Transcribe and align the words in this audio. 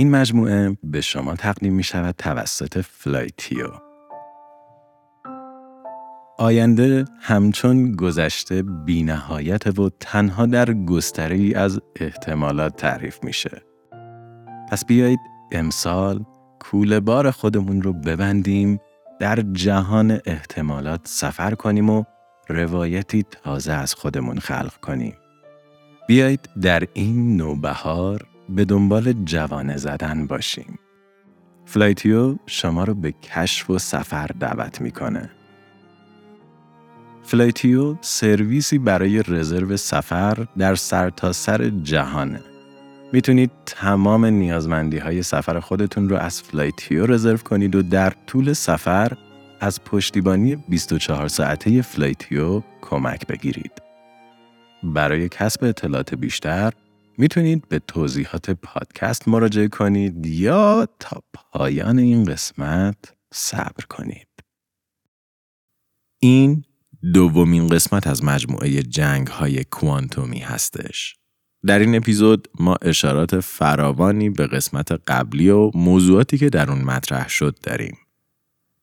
این 0.00 0.10
مجموعه 0.10 0.76
به 0.84 1.00
شما 1.00 1.34
تقدیم 1.34 1.74
می 1.74 1.82
شود 1.82 2.14
توسط 2.18 2.80
فلایتیو. 2.80 3.66
آینده 6.38 7.04
همچون 7.20 7.92
گذشته 7.92 8.62
بینهایت 8.62 9.78
و 9.78 9.90
تنها 10.00 10.46
در 10.46 10.72
گستره‌ی 10.72 11.54
از 11.54 11.80
احتمالات 11.96 12.76
تعریف 12.76 13.24
میشه. 13.24 13.62
پس 14.70 14.84
بیایید 14.84 15.20
امسال 15.52 16.24
کوله 16.60 17.00
بار 17.00 17.30
خودمون 17.30 17.82
رو 17.82 17.92
ببندیم 17.92 18.80
در 19.18 19.40
جهان 19.52 20.20
احتمالات 20.26 21.00
سفر 21.04 21.54
کنیم 21.54 21.90
و 21.90 22.04
روایتی 22.48 23.24
تازه 23.30 23.72
از 23.72 23.94
خودمون 23.94 24.38
خلق 24.38 24.76
کنیم. 24.76 25.14
بیایید 26.08 26.48
در 26.60 26.82
این 26.94 27.36
نوبهار 27.36 28.29
به 28.50 28.64
دنبال 28.64 29.12
جوانه 29.12 29.76
زدن 29.76 30.26
باشیم. 30.26 30.78
فلایتیو 31.64 32.36
شما 32.46 32.84
رو 32.84 32.94
به 32.94 33.12
کشف 33.12 33.70
و 33.70 33.78
سفر 33.78 34.26
دعوت 34.26 34.80
می‌کنه. 34.80 35.30
فلایتیو 37.22 37.96
سرویسی 38.00 38.78
برای 38.78 39.22
رزرو 39.22 39.76
سفر 39.76 40.46
در 40.58 40.74
سرتاسر 40.74 41.56
سر 41.56 41.68
جهانه. 41.82 42.40
می‌تونید 43.12 43.50
تمام 43.66 44.24
نیازمندی 44.24 44.98
های 44.98 45.22
سفر 45.22 45.60
خودتون 45.60 46.08
رو 46.08 46.16
از 46.16 46.42
فلایتیو 46.42 47.06
رزرو 47.06 47.36
کنید 47.36 47.74
و 47.74 47.82
در 47.82 48.12
طول 48.26 48.52
سفر 48.52 49.16
از 49.60 49.84
پشتیبانی 49.84 50.56
24 50.56 51.28
ساعته 51.28 51.82
فلایتیو 51.82 52.62
کمک 52.80 53.26
بگیرید. 53.26 53.72
برای 54.82 55.28
کسب 55.28 55.64
اطلاعات 55.64 56.14
بیشتر 56.14 56.72
می‌تونید 57.20 57.68
به 57.68 57.78
توضیحات 57.78 58.50
پادکست 58.50 59.28
مراجعه 59.28 59.68
کنید 59.68 60.26
یا 60.26 60.88
تا 60.98 61.22
پایان 61.32 61.98
این 61.98 62.24
قسمت 62.24 62.96
صبر 63.32 63.84
کنید. 63.88 64.28
این 66.18 66.64
دومین 67.14 67.68
قسمت 67.68 68.06
از 68.06 68.24
مجموعه 68.24 68.82
جنگ 68.82 69.26
های 69.26 69.64
کوانتومی 69.64 70.38
هستش. 70.38 71.16
در 71.66 71.78
این 71.78 71.94
اپیزود 71.94 72.48
ما 72.60 72.76
اشارات 72.82 73.40
فراوانی 73.40 74.30
به 74.30 74.46
قسمت 74.46 74.92
قبلی 74.92 75.50
و 75.50 75.70
موضوعاتی 75.74 76.38
که 76.38 76.50
در 76.50 76.70
اون 76.70 76.82
مطرح 76.82 77.28
شد 77.28 77.58
داریم. 77.62 77.96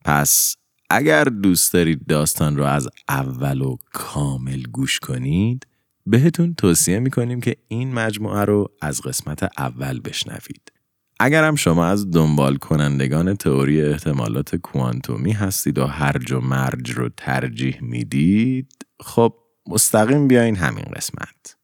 پس 0.06 0.56
اگر 0.90 1.24
دوست 1.24 1.74
دارید 1.74 2.08
داستان 2.08 2.58
رو 2.58 2.64
از 2.64 2.90
اول 3.10 3.62
و 3.62 3.76
کامل 3.94 4.62
گوش 4.62 5.00
کنید 5.00 5.68
بهتون 6.10 6.54
توصیه 6.54 7.00
می‌کنیم 7.00 7.42
که 7.42 7.56
این 7.68 7.94
مجموعه 7.94 8.46
رو 8.46 8.72
از 8.82 9.02
قسمت 9.02 9.44
اول 9.58 10.00
بشنوید. 10.00 10.72
اگر 11.20 11.44
هم 11.44 11.56
شما 11.56 11.86
از 11.86 12.12
دنبال 12.12 12.58
کنندگان 12.58 13.36
تئوری 13.36 13.82
احتمالات 13.82 14.56
کوانتومی 14.56 15.32
هستید 15.32 15.78
و 15.78 15.86
هرج 15.86 16.32
و 16.32 16.40
مرج 16.40 16.92
رو 16.92 17.10
ترجیح 17.18 17.78
می‌دید 17.82 18.72
خب 19.00 19.34
مستقیم 19.68 20.28
بیاین 20.28 20.56
همین 20.56 20.86
قسمت. 20.96 21.58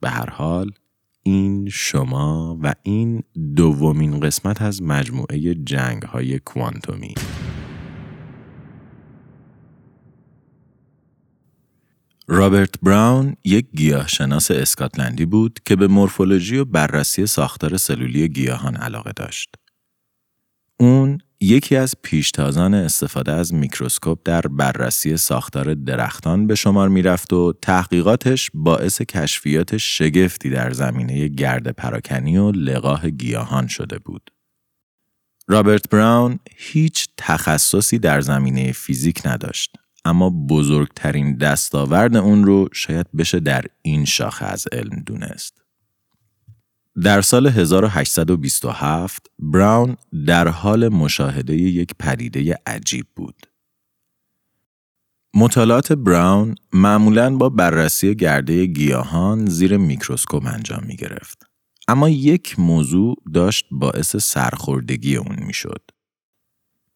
به 0.00 0.10
هر 0.10 0.30
حال 0.30 0.70
این 1.22 1.68
شما 1.68 2.58
و 2.62 2.74
این 2.82 3.22
دومین 3.56 4.20
قسمت 4.20 4.62
از 4.62 4.82
مجموعه 4.82 5.54
جنگ 5.54 6.02
های 6.02 6.38
کوانتومی 6.38 7.14
رابرت 12.32 12.80
براون 12.82 13.36
یک 13.44 13.66
گیاهشناس 13.76 14.50
اسکاتلندی 14.50 15.26
بود 15.26 15.60
که 15.64 15.76
به 15.76 15.86
مورفولوژی 15.86 16.56
و 16.56 16.64
بررسی 16.64 17.26
ساختار 17.26 17.76
سلولی 17.76 18.28
گیاهان 18.28 18.76
علاقه 18.76 19.12
داشت. 19.12 19.54
اون 20.76 21.18
یکی 21.40 21.76
از 21.76 21.94
پیشتازان 22.02 22.74
استفاده 22.74 23.32
از 23.32 23.54
میکروسکوپ 23.54 24.18
در 24.24 24.40
بررسی 24.40 25.16
ساختار 25.16 25.74
درختان 25.74 26.46
به 26.46 26.54
شمار 26.54 26.88
می‌رفت 26.88 27.32
و 27.32 27.52
تحقیقاتش 27.62 28.50
باعث 28.54 29.02
کشفیات 29.02 29.76
شگفتی 29.76 30.50
در 30.50 30.72
زمینه 30.72 31.28
گرده 31.28 31.70
پراکنی 31.70 32.38
و 32.38 32.50
لقاح 32.50 33.10
گیاهان 33.10 33.66
شده 33.66 33.98
بود. 33.98 34.30
رابرت 35.48 35.90
براون 35.90 36.38
هیچ 36.56 37.08
تخصصی 37.16 37.98
در 37.98 38.20
زمینه 38.20 38.72
فیزیک 38.72 39.22
نداشت 39.24 39.79
اما 40.04 40.30
بزرگترین 40.30 41.36
دستاورد 41.36 42.16
اون 42.16 42.44
رو 42.44 42.68
شاید 42.72 43.06
بشه 43.16 43.40
در 43.40 43.64
این 43.82 44.04
شاخه 44.04 44.46
از 44.46 44.66
علم 44.72 45.02
دونست. 45.06 45.60
در 47.02 47.20
سال 47.20 47.46
1827 47.46 49.26
براون 49.38 49.96
در 50.26 50.48
حال 50.48 50.88
مشاهده 50.88 51.56
یک 51.56 51.90
پدیده 51.98 52.58
عجیب 52.66 53.06
بود. 53.16 53.46
مطالعات 55.34 55.92
براون 55.92 56.54
معمولاً 56.72 57.36
با 57.36 57.48
بررسی 57.48 58.14
گرده 58.14 58.66
گیاهان 58.66 59.46
زیر 59.46 59.76
میکروسکوپ 59.76 60.46
انجام 60.46 60.84
می 60.86 60.96
گرفت. 60.96 61.46
اما 61.88 62.08
یک 62.08 62.58
موضوع 62.58 63.16
داشت 63.34 63.66
باعث 63.70 64.16
سرخوردگی 64.16 65.16
اون 65.16 65.36
می 65.46 65.52
شد. 65.52 65.82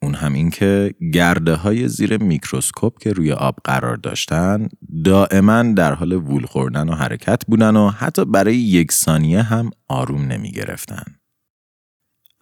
اون 0.03 0.15
هم 0.15 0.32
این 0.32 0.50
که 0.50 0.94
گرده 1.12 1.55
های 1.55 1.88
زیر 1.88 2.22
میکروسکوپ 2.22 2.99
که 2.99 3.12
روی 3.12 3.32
آب 3.32 3.56
قرار 3.65 3.97
داشتن 3.97 4.69
دائما 5.05 5.62
در 5.62 5.94
حال 5.94 6.12
وول 6.12 6.47
خوردن 6.47 6.88
و 6.88 6.94
حرکت 6.94 7.47
بودن 7.47 7.77
و 7.77 7.91
حتی 7.91 8.25
برای 8.25 8.56
یک 8.56 8.93
ثانیه 8.93 9.43
هم 9.43 9.71
آروم 9.88 10.22
نمی 10.22 10.53
گرفتن. 10.53 11.04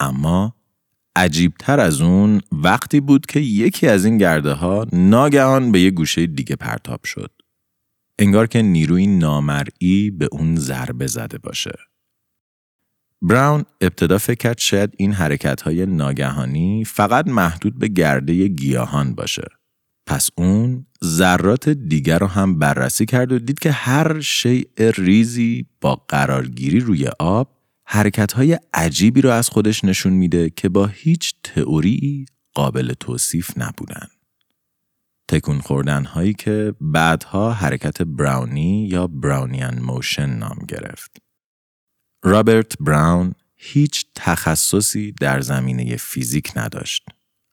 اما 0.00 0.54
عجیبتر 1.16 1.80
از 1.80 2.00
اون 2.00 2.40
وقتی 2.52 3.00
بود 3.00 3.26
که 3.26 3.40
یکی 3.40 3.88
از 3.88 4.04
این 4.04 4.18
گرده 4.18 4.52
ها 4.52 4.86
ناگهان 4.92 5.72
به 5.72 5.80
یه 5.80 5.90
گوشه 5.90 6.26
دیگه 6.26 6.56
پرتاب 6.56 7.04
شد. 7.04 7.30
انگار 8.18 8.46
که 8.46 8.62
نیروی 8.62 9.06
نامرئی 9.06 10.10
به 10.10 10.28
اون 10.32 10.56
ضربه 10.56 11.06
زده 11.06 11.38
باشه. 11.38 11.78
براون 13.22 13.64
ابتدا 13.80 14.18
فکر 14.18 14.38
کرد 14.38 14.58
شاید 14.58 14.94
این 14.96 15.12
حرکت 15.12 15.62
های 15.62 15.86
ناگهانی 15.86 16.84
فقط 16.84 17.26
محدود 17.28 17.78
به 17.78 17.88
گرده 17.88 18.48
گیاهان 18.48 19.14
باشه. 19.14 19.48
پس 20.06 20.28
اون 20.36 20.86
ذرات 21.04 21.68
دیگر 21.68 22.18
رو 22.18 22.26
هم 22.26 22.58
بررسی 22.58 23.06
کرد 23.06 23.32
و 23.32 23.38
دید 23.38 23.58
که 23.58 23.72
هر 23.72 24.20
شیء 24.20 24.64
ریزی 24.78 25.66
با 25.80 25.94
قرارگیری 26.08 26.80
روی 26.80 27.08
آب 27.18 27.48
حرکت 27.84 28.32
های 28.32 28.58
عجیبی 28.74 29.20
رو 29.20 29.30
از 29.30 29.48
خودش 29.48 29.84
نشون 29.84 30.12
میده 30.12 30.50
که 30.50 30.68
با 30.68 30.86
هیچ 30.86 31.34
تئوری 31.42 32.26
قابل 32.54 32.92
توصیف 33.00 33.50
نبودن. 33.56 34.06
تکون 35.28 35.60
خوردن 35.60 36.04
هایی 36.04 36.34
که 36.34 36.74
بعدها 36.80 37.52
حرکت 37.52 38.02
براونی 38.02 38.88
یا 38.88 39.06
Brownian 39.06 39.78
motion 39.78 40.30
نام 40.30 40.58
گرفت. 40.68 41.21
رابرت 42.24 42.72
براون 42.80 43.32
هیچ 43.56 44.06
تخصصی 44.14 45.12
در 45.12 45.40
زمینه 45.40 45.96
فیزیک 45.96 46.52
نداشت 46.56 47.06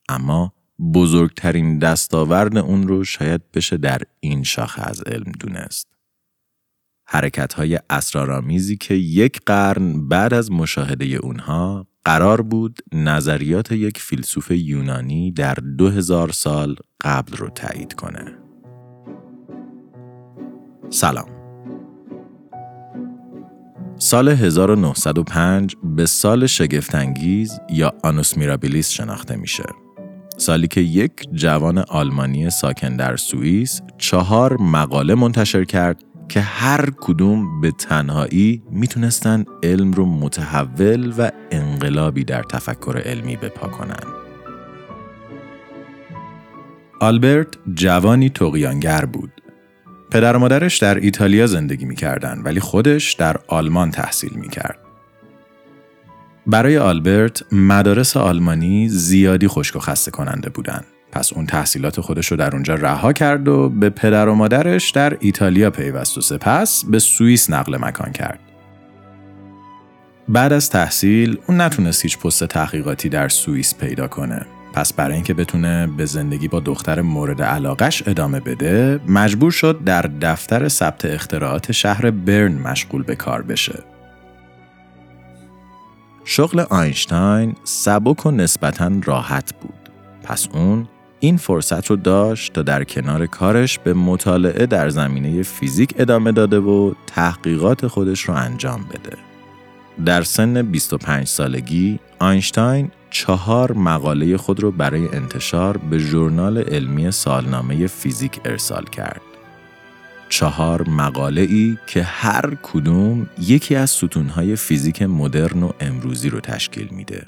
اما 0.09 0.53
بزرگترین 0.93 1.79
دستاورد 1.79 2.57
اون 2.57 2.87
رو 2.87 3.03
شاید 3.03 3.51
بشه 3.51 3.77
در 3.77 4.01
این 4.19 4.43
شاخه 4.43 4.81
از 4.81 5.01
علم 5.01 5.31
دونست. 5.39 5.87
حرکت 7.07 7.53
های 7.53 7.79
اسرارآمیزی 7.89 8.77
که 8.77 8.93
یک 8.93 9.39
قرن 9.45 10.07
بعد 10.07 10.33
از 10.33 10.51
مشاهده 10.51 11.05
اونها 11.05 11.87
قرار 12.05 12.41
بود 12.41 12.79
نظریات 12.93 13.71
یک 13.71 13.97
فیلسوف 13.97 14.51
یونانی 14.51 15.31
در 15.31 15.53
دو 15.53 15.89
هزار 15.89 16.31
سال 16.31 16.75
قبل 17.01 17.37
رو 17.37 17.49
تایید 17.49 17.93
کنه. 17.93 18.37
سلام 20.89 21.38
سال 24.01 24.29
1905 24.29 25.75
به 25.83 26.05
سال 26.05 26.45
شگفتانگیز 26.45 27.59
یا 27.69 27.93
آنوس 28.03 28.37
میرابیلیس 28.37 28.89
شناخته 28.89 29.35
میشه. 29.35 29.63
سالی 30.37 30.67
که 30.67 30.81
یک 30.81 31.11
جوان 31.33 31.77
آلمانی 31.77 32.49
ساکن 32.49 32.95
در 32.95 33.17
سوئیس 33.17 33.81
چهار 33.97 34.61
مقاله 34.61 35.15
منتشر 35.15 35.63
کرد 35.63 36.03
که 36.29 36.41
هر 36.41 36.89
کدوم 37.01 37.61
به 37.61 37.71
تنهایی 37.71 38.63
می‌تونستن 38.71 39.45
علم 39.63 39.91
رو 39.91 40.05
متحول 40.05 41.13
و 41.17 41.31
انقلابی 41.51 42.23
در 42.23 42.43
تفکر 42.43 43.01
علمی 43.05 43.35
بپا 43.35 43.67
کنن. 43.67 44.03
آلبرت 47.01 47.47
جوانی 47.73 48.29
تقیانگر 48.29 49.05
بود 49.05 49.38
پدر 50.11 50.35
و 50.35 50.39
مادرش 50.39 50.77
در 50.77 50.95
ایتالیا 50.95 51.47
زندگی 51.47 51.85
می‌کردن 51.85 52.41
ولی 52.43 52.59
خودش 52.59 53.13
در 53.13 53.37
آلمان 53.47 53.91
تحصیل 53.91 54.33
می‌کرد. 54.33 54.79
برای 56.47 56.77
آلبرت 56.77 57.53
مدارس 57.53 58.17
آلمانی 58.17 58.89
زیادی 58.89 59.47
خشک 59.47 59.75
و 59.75 59.79
خسته 59.79 60.11
کننده 60.11 60.49
بودن. 60.49 60.81
پس 61.11 61.33
اون 61.33 61.45
تحصیلات 61.45 62.01
خودش 62.01 62.27
رو 62.27 62.37
در 62.37 62.51
اونجا 62.53 62.75
رها 62.75 63.13
کرد 63.13 63.47
و 63.47 63.69
به 63.69 63.89
پدر 63.89 64.27
و 64.27 64.35
مادرش 64.35 64.91
در 64.91 65.17
ایتالیا 65.19 65.71
پیوست 65.71 66.17
و 66.17 66.21
سپس 66.21 66.85
به 66.85 66.99
سوئیس 66.99 67.49
نقل 67.49 67.77
مکان 67.77 68.11
کرد. 68.11 68.39
بعد 70.27 70.53
از 70.53 70.69
تحصیل 70.69 71.37
اون 71.47 71.61
نتونست 71.61 72.03
هیچ 72.03 72.19
پست 72.19 72.43
تحقیقاتی 72.43 73.09
در 73.09 73.29
سوئیس 73.29 73.75
پیدا 73.75 74.07
کنه. 74.07 74.45
پس 74.73 74.93
برای 74.93 75.13
اینکه 75.13 75.33
بتونه 75.33 75.87
به 75.87 76.05
زندگی 76.05 76.47
با 76.47 76.59
دختر 76.59 77.01
مورد 77.01 77.41
علاقش 77.41 78.03
ادامه 78.07 78.39
بده، 78.39 78.99
مجبور 79.07 79.51
شد 79.51 79.83
در 79.83 80.01
دفتر 80.01 80.67
ثبت 80.67 81.05
اختراعات 81.05 81.71
شهر 81.71 82.11
برن 82.11 82.53
مشغول 82.53 83.03
به 83.03 83.15
کار 83.15 83.41
بشه. 83.41 83.83
شغل 86.25 86.59
آینشتاین 86.59 87.55
سبک 87.63 88.25
و 88.25 88.31
نسبتاً 88.31 88.91
راحت 89.03 89.53
بود. 89.61 89.89
پس 90.23 90.47
اون 90.53 90.87
این 91.19 91.37
فرصت 91.37 91.87
رو 91.87 91.95
داشت 91.95 92.53
تا 92.53 92.61
در 92.61 92.83
کنار 92.83 93.25
کارش 93.25 93.79
به 93.79 93.93
مطالعه 93.93 94.65
در 94.65 94.89
زمینه 94.89 95.43
فیزیک 95.43 95.93
ادامه 95.97 96.31
داده 96.31 96.59
و 96.59 96.93
تحقیقات 97.07 97.87
خودش 97.87 98.21
رو 98.21 98.33
انجام 98.33 98.83
بده. 98.83 99.17
در 100.05 100.21
سن 100.21 100.61
25 100.61 101.27
سالگی 101.27 101.99
آینشتاین 102.19 102.91
چهار 103.09 103.71
مقاله 103.71 104.37
خود 104.37 104.63
را 104.63 104.71
برای 104.71 105.07
انتشار 105.07 105.77
به 105.77 105.97
ژورنال 105.97 106.57
علمی 106.57 107.11
سالنامه 107.11 107.87
فیزیک 107.87 108.39
ارسال 108.45 108.83
کرد. 108.83 109.21
چهار 110.29 110.89
مقاله 110.89 111.41
ای 111.41 111.77
که 111.87 112.03
هر 112.03 112.57
کدوم 112.63 113.29
یکی 113.41 113.75
از 113.75 113.89
ستونهای 113.89 114.55
فیزیک 114.55 115.01
مدرن 115.01 115.63
و 115.63 115.71
امروزی 115.79 116.29
رو 116.29 116.39
تشکیل 116.39 116.87
میده. 116.91 117.27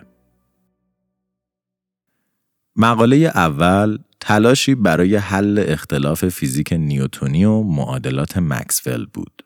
مقاله 2.76 3.16
اول 3.16 3.98
تلاشی 4.20 4.76
برای 4.76 5.16
حل 5.16 5.66
اختلاف 5.68 6.30
فیزیک 6.30 6.74
نیوتونی 6.74 7.46
و 7.46 7.62
معادلات 7.62 8.38
مکسول 8.38 9.06
بود. 9.14 9.44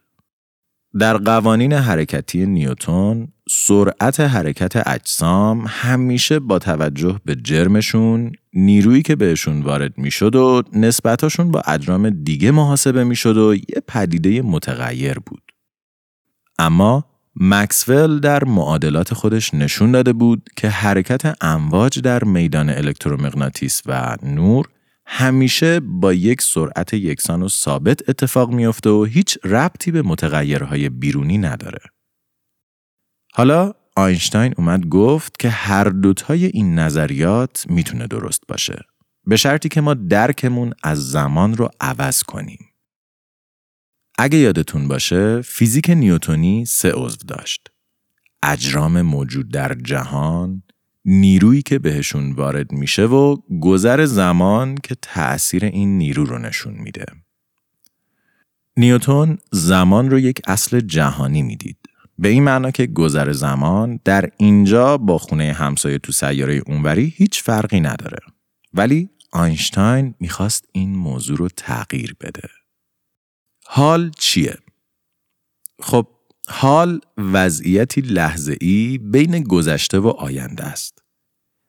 در 1.00 1.18
قوانین 1.18 1.74
حرکتی 1.74 2.46
نیوتون 2.46 3.28
سرعت 3.50 4.20
حرکت 4.20 4.88
اجسام 4.88 5.66
همیشه 5.68 6.40
با 6.40 6.60
توجه 6.60 7.20
به 7.26 7.36
جرمشون 7.36 8.32
نیرویی 8.54 9.02
که 9.02 9.16
بهشون 9.16 9.62
وارد 9.62 9.98
می‌شد 9.98 10.36
و 10.36 10.64
نسبتاشون 10.74 11.52
با 11.52 11.62
اجرام 11.68 12.10
دیگه 12.10 12.52
محاسبه 12.52 13.04
می‌شد 13.04 13.38
و 13.38 13.56
یه 13.56 13.82
پدیده 13.88 14.42
متغیر 14.42 15.20
بود. 15.20 15.42
اما 16.60 17.06
مکسول 17.36 18.20
در 18.20 18.44
معادلات 18.44 19.14
خودش 19.14 19.54
نشون 19.54 19.92
داده 19.92 20.14
بود 20.14 20.50
که 20.56 20.70
حرکت 20.70 21.44
امواج 21.44 22.00
در 22.00 22.24
میدان 22.24 22.70
الکترومغناطیس 22.70 23.82
و 23.86 24.18
نور 24.24 24.66
همیشه 25.08 25.80
با 25.80 26.14
یک 26.14 26.42
سرعت 26.42 26.94
یکسان 26.94 27.42
و 27.42 27.50
ثابت 27.50 28.10
اتفاق 28.10 28.52
میافته 28.52 28.90
و 28.90 29.04
هیچ 29.04 29.38
ربطی 29.44 29.92
به 29.92 30.02
متغیرهای 30.02 30.90
بیرونی 30.90 31.38
نداره. 31.38 31.80
حالا 33.34 33.74
آینشتاین 33.96 34.54
اومد 34.58 34.86
گفت 34.86 35.40
که 35.40 35.50
هر 35.50 35.84
دوتای 35.84 36.46
این 36.46 36.80
نظریات 36.80 37.66
می‌تونه 37.70 38.08
درست 38.08 38.42
باشه. 38.48 38.82
به 39.28 39.36
شرطی 39.36 39.70
که 39.70 39.82
ما 39.82 39.94
درکمون 39.94 40.74
از 40.84 41.10
زمان 41.12 41.58
رو 41.58 41.70
عوض 41.82 42.24
کنیم. 42.24 42.60
اگه 44.18 44.38
یادتون 44.38 44.88
باشه 44.88 45.42
فیزیک 45.42 45.90
نیوتونی 45.90 46.66
سه 46.66 46.92
عضو 46.92 47.18
داشت. 47.28 47.68
اجرام 48.44 49.02
موجود 49.02 49.52
در 49.52 49.74
جهان، 49.74 50.64
نیرویی 51.06 51.62
که 51.62 51.80
بهشون 51.80 52.32
وارد 52.32 52.72
میشه 52.72 53.06
و 53.06 53.38
گذر 53.62 54.06
زمان 54.06 54.76
که 54.76 54.96
تأثیر 55.02 55.66
این 55.66 55.98
نیرو 55.98 56.26
رو 56.26 56.38
نشون 56.38 56.74
میده. 56.74 57.06
نیوتون 58.78 59.38
زمان 59.52 60.10
رو 60.10 60.20
یک 60.20 60.42
اصل 60.48 60.80
جهانی 60.80 61.42
می‌دید. 61.42 61.78
به 62.20 62.28
این 62.28 62.44
معنا 62.44 62.72
که 62.72 62.88
گذر 62.88 63.32
زمان 63.32 64.00
در 64.04 64.30
اینجا 64.38 64.98
با 64.98 65.18
خونه 65.18 65.54
همسایه 65.54 65.98
تو 65.98 66.12
سیاره 66.12 66.62
اونوری 66.66 67.14
هیچ 67.18 67.44
فرقی 67.44 67.80
نداره. 67.80 68.20
ولی 68.74 69.10
آینشتاین 69.32 70.16
می‌خواست 70.20 70.66
این 70.72 70.96
موضوع 70.96 71.38
رو 71.38 71.48
تغییر 71.48 72.16
بده. 72.22 72.50
حال 73.66 74.12
چیه؟ 74.20 74.58
خب 75.80 76.08
حال 76.48 77.02
وضعیتی 77.18 78.02
لحظه 78.02 78.58
ای 78.62 78.98
بین 78.98 79.44
گذشته 79.44 80.00
و 80.00 80.08
آینده 80.08 80.64
است. 80.64 80.95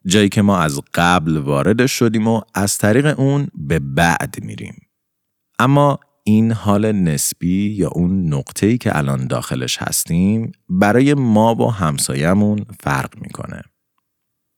جایی 0.06 0.28
که 0.28 0.42
ما 0.42 0.58
از 0.58 0.80
قبل 0.94 1.36
وارد 1.38 1.86
شدیم 1.86 2.28
و 2.28 2.40
از 2.54 2.78
طریق 2.78 3.20
اون 3.20 3.48
به 3.54 3.78
بعد 3.78 4.34
میریم. 4.42 4.86
اما 5.58 5.98
این 6.24 6.52
حال 6.52 6.92
نسبی 6.92 7.70
یا 7.70 7.88
اون 7.88 8.34
نقطه‌ای 8.34 8.78
که 8.78 8.98
الان 8.98 9.26
داخلش 9.26 9.78
هستیم 9.78 10.52
برای 10.68 11.14
ما 11.14 11.54
با 11.54 11.70
همسایمون 11.70 12.66
فرق 12.80 13.18
می‌کنه. 13.20 13.62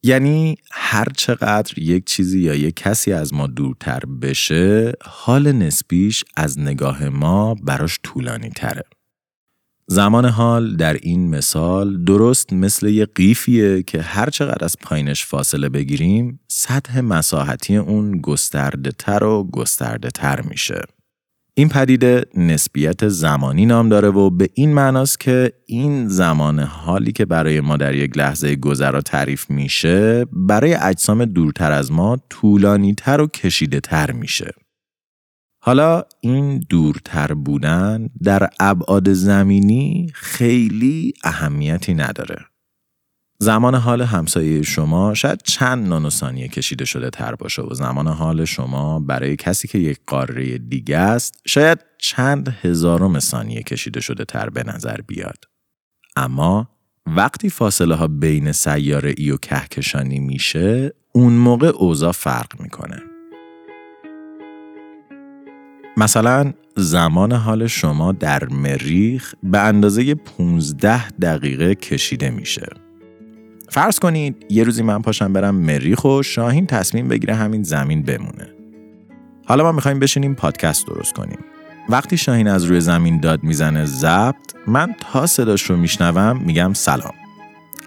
یعنی 0.02 0.56
هر 0.72 1.06
چقدر 1.16 1.78
یک 1.78 2.04
چیزی 2.04 2.40
یا 2.40 2.54
یک 2.54 2.76
کسی 2.76 3.12
از 3.12 3.34
ما 3.34 3.46
دورتر 3.46 4.00
بشه 4.22 4.92
حال 5.04 5.52
نسبیش 5.52 6.24
از 6.36 6.58
نگاه 6.58 7.08
ما 7.08 7.54
براش 7.54 8.00
طولانی 8.02 8.50
تره. 8.50 8.82
زمان 9.90 10.24
حال 10.24 10.76
در 10.76 10.94
این 10.94 11.28
مثال 11.28 12.04
درست 12.04 12.52
مثل 12.52 12.88
یه 12.88 13.06
قیفیه 13.06 13.82
که 13.82 14.02
هر 14.02 14.30
چقدر 14.30 14.64
از 14.64 14.76
پایینش 14.82 15.26
فاصله 15.26 15.68
بگیریم 15.68 16.40
سطح 16.48 17.00
مساحتی 17.00 17.76
اون 17.76 18.20
گسترده 18.20 18.90
تر 18.90 19.24
و 19.24 19.50
گسترده 19.52 20.10
تر 20.10 20.40
میشه. 20.40 20.80
این 21.54 21.68
پدیده 21.68 22.24
نسبیت 22.34 23.08
زمانی 23.08 23.66
نام 23.66 23.88
داره 23.88 24.08
و 24.08 24.30
به 24.30 24.48
این 24.54 24.74
معناست 24.74 25.20
که 25.20 25.52
این 25.66 26.08
زمان 26.08 26.58
حالی 26.58 27.12
که 27.12 27.24
برای 27.24 27.60
ما 27.60 27.76
در 27.76 27.94
یک 27.94 28.18
لحظه 28.18 28.56
گذرا 28.56 29.00
تعریف 29.00 29.50
میشه 29.50 30.24
برای 30.32 30.74
اجسام 30.74 31.24
دورتر 31.24 31.72
از 31.72 31.92
ما 31.92 32.18
طولانی 32.30 32.94
تر 32.94 33.20
و 33.20 33.26
کشیده 33.26 33.80
تر 33.80 34.12
میشه. 34.12 34.52
حالا 35.60 36.02
این 36.20 36.58
دورتر 36.58 37.34
بودن 37.34 38.08
در 38.22 38.48
ابعاد 38.60 39.12
زمینی 39.12 40.10
خیلی 40.14 41.14
اهمیتی 41.24 41.94
نداره. 41.94 42.36
زمان 43.40 43.74
حال 43.74 44.02
همسایه 44.02 44.62
شما 44.62 45.14
شاید 45.14 45.42
چند 45.42 45.88
نانوثانیه 45.88 46.48
کشیده 46.48 46.84
شده 46.84 47.10
تر 47.10 47.34
باشه 47.34 47.62
و 47.62 47.74
زمان 47.74 48.08
حال 48.08 48.44
شما 48.44 49.00
برای 49.00 49.36
کسی 49.36 49.68
که 49.68 49.78
یک 49.78 49.98
قاره 50.06 50.58
دیگه 50.58 50.98
است 50.98 51.42
شاید 51.46 51.78
چند 51.98 52.48
هزارم 52.48 53.18
ثانیه 53.18 53.62
کشیده 53.62 54.00
شده 54.00 54.24
تر 54.24 54.50
به 54.50 54.62
نظر 54.62 54.96
بیاد. 55.06 55.44
اما 56.16 56.68
وقتی 57.06 57.50
فاصله 57.50 57.94
ها 57.94 58.08
بین 58.08 58.52
سیاره 58.52 59.14
ای 59.16 59.30
و 59.30 59.36
کهکشانی 59.36 60.18
میشه 60.18 60.92
اون 61.12 61.32
موقع 61.32 61.68
اوضاع 61.68 62.12
فرق 62.12 62.60
می‌کنه. 62.60 63.02
مثلا 65.98 66.52
زمان 66.76 67.32
حال 67.32 67.66
شما 67.66 68.12
در 68.12 68.44
مریخ 68.48 69.34
به 69.42 69.58
اندازه 69.58 70.14
15 70.14 71.08
دقیقه 71.08 71.74
کشیده 71.74 72.30
میشه. 72.30 72.66
فرض 73.68 73.98
کنید 73.98 74.46
یه 74.50 74.64
روزی 74.64 74.82
من 74.82 75.02
پاشم 75.02 75.32
برم 75.32 75.54
مریخ 75.54 76.04
و 76.04 76.22
شاهین 76.22 76.66
تصمیم 76.66 77.08
بگیره 77.08 77.34
همین 77.34 77.62
زمین 77.62 78.02
بمونه. 78.02 78.48
حالا 79.46 79.64
ما 79.64 79.72
می‌خوایم 79.72 79.98
بشینیم 79.98 80.34
پادکست 80.34 80.86
درست 80.86 81.12
کنیم. 81.12 81.38
وقتی 81.88 82.16
شاهین 82.16 82.48
از 82.48 82.64
روی 82.64 82.80
زمین 82.80 83.20
داد 83.20 83.42
می‌زنه 83.42 83.84
ضبط 83.84 84.54
من 84.66 84.94
تا 85.00 85.26
صداش 85.26 85.62
رو 85.62 85.76
میشنوم 85.76 86.40
میگم 86.44 86.72
سلام. 86.72 87.14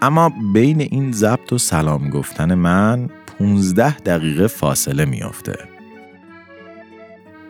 اما 0.02 0.32
بین 0.54 0.80
این 0.80 1.12
ضبط 1.12 1.52
و 1.52 1.58
سلام 1.58 2.10
گفتن 2.10 2.54
من 2.54 3.08
15 3.38 3.96
دقیقه 3.96 4.46
فاصله 4.46 5.04
میافته. 5.04 5.71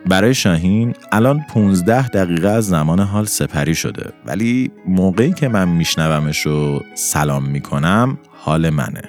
برای 0.05 0.33
شاهین 0.33 0.93
الان 1.11 1.45
15 1.49 2.07
دقیقه 2.07 2.49
از 2.49 2.67
زمان 2.67 2.99
حال 2.99 3.25
سپری 3.25 3.75
شده. 3.75 4.11
ولی 4.25 4.71
موقعی 4.87 5.33
که 5.33 5.47
من 5.47 5.67
میشنومش 5.67 6.47
و 6.47 6.79
سلام 6.95 7.45
می‌کنم 7.45 8.17
حال 8.31 8.69
منه. 8.69 9.01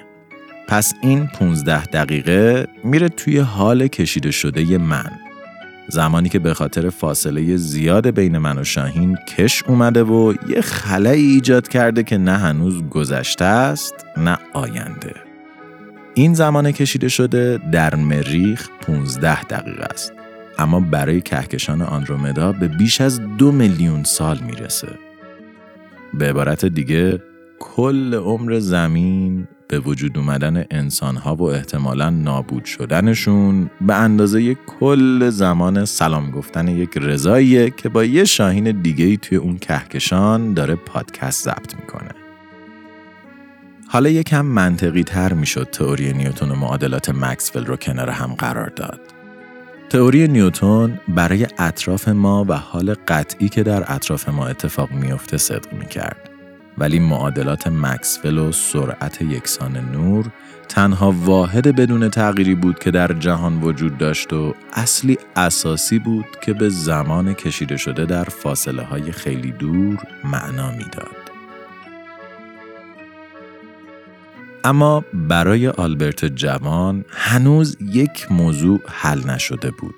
پس 0.67 0.93
این 1.01 1.27
15 1.27 1.85
دقیقه 1.85 2.67
میره 2.83 3.09
توی 3.09 3.37
حال 3.37 3.87
کشیده 3.87 4.31
شده 4.31 4.77
من. 4.77 5.11
زمانی 5.87 6.29
که 6.29 6.39
به 6.39 6.53
خاطر 6.53 6.89
فاصله 6.89 7.57
زیاد 7.57 8.09
بین 8.09 8.37
من 8.37 8.57
و 8.57 8.63
شاهین 8.63 9.15
کش 9.15 9.63
اومده 9.63 10.03
و 10.03 10.33
یه 10.49 10.61
خلایی 10.61 11.25
ایجاد 11.25 11.67
کرده 11.67 12.03
که 12.03 12.17
نه 12.17 12.37
هنوز 12.37 12.83
گذشته 12.89 13.45
است 13.45 14.05
نه 14.17 14.37
آینده. 14.53 15.13
این 16.13 16.33
زمان 16.33 16.71
کشیده 16.71 17.07
شده 17.07 17.59
در 17.71 17.95
مریخ 17.95 18.69
15 18.81 19.43
دقیقه 19.43 19.83
است. 19.83 20.13
اما 20.59 20.79
برای 20.79 21.21
کهکشان 21.21 21.81
آندرومدا 21.81 22.51
به 22.51 22.67
بیش 22.67 23.01
از 23.01 23.21
دو 23.37 23.51
میلیون 23.51 24.03
سال 24.03 24.39
می‌رسه. 24.39 24.99
به 26.13 26.29
عبارت 26.29 26.65
دیگه 26.65 27.21
کل 27.59 28.13
عمر 28.13 28.59
زمین 28.59 29.47
به 29.67 29.79
وجود 29.79 30.17
اومدن 30.17 30.65
انسانها 30.71 31.35
و 31.35 31.43
احتمالا 31.43 32.09
نابود 32.09 32.65
شدنشون 32.65 33.69
به 33.81 33.95
اندازه 33.95 34.55
کل 34.55 35.29
زمان 35.29 35.85
سلام 35.85 36.31
گفتن 36.31 36.67
یک 36.67 36.89
رضاییه 36.97 37.69
که 37.69 37.89
با 37.89 38.03
یه 38.03 38.23
شاهین 38.23 38.81
دیگه 38.81 39.17
توی 39.17 39.37
اون 39.37 39.57
کهکشان 39.57 40.53
داره 40.53 40.75
پادکست 40.75 41.43
ضبط 41.43 41.75
می‌کنه. 41.75 42.09
حالا 43.87 44.09
یکم 44.09 44.45
منطقی 44.45 45.03
تر 45.03 45.33
می‌شد 45.33 45.69
تئوری 45.71 46.13
نیوتن 46.13 46.51
و 46.51 46.55
معادلات 46.55 47.09
مکسول 47.09 47.65
رو 47.65 47.75
کنار 47.75 48.09
هم 48.09 48.33
قرار 48.33 48.69
داد. 48.69 49.14
تئوری 49.89 50.27
نیوتن 50.27 50.99
برای 51.07 51.47
اطراف 51.59 52.07
ما 52.07 52.45
و 52.47 52.53
حال 52.53 52.95
قطعی 53.07 53.49
که 53.49 53.63
در 53.63 53.93
اطراف 53.95 54.29
ما 54.29 54.47
اتفاق 54.47 54.91
میافته 54.91 55.37
صدق 55.37 55.73
می‌کرد. 55.73 56.29
ولی 56.77 56.99
معادلات 56.99 57.67
مکسول 57.67 58.37
و 58.37 58.51
سرعت 58.51 59.21
یکسان 59.21 59.77
نور 59.91 60.25
تنها 60.69 61.11
واحد 61.11 61.67
بدون 61.75 62.09
تغییری 62.09 62.55
بود 62.55 62.79
که 62.79 62.91
در 62.91 63.13
جهان 63.13 63.61
وجود 63.61 63.97
داشت 63.97 64.33
و 64.33 64.55
اصلی 64.73 65.17
اساسی 65.35 65.99
بود 65.99 66.25
که 66.41 66.53
به 66.53 66.69
زمان 66.69 67.33
کشیده 67.33 67.77
شده 67.77 68.05
در 68.05 68.23
فاصله 68.23 68.83
های 68.83 69.11
خیلی 69.11 69.51
دور 69.51 69.97
معنا 70.23 70.71
می‌داد. 70.71 71.24
اما 74.65 75.03
برای 75.13 75.67
آلبرت 75.67 76.25
جوان 76.25 77.05
هنوز 77.09 77.77
یک 77.81 78.31
موضوع 78.31 78.79
حل 78.87 79.29
نشده 79.29 79.71
بود. 79.71 79.95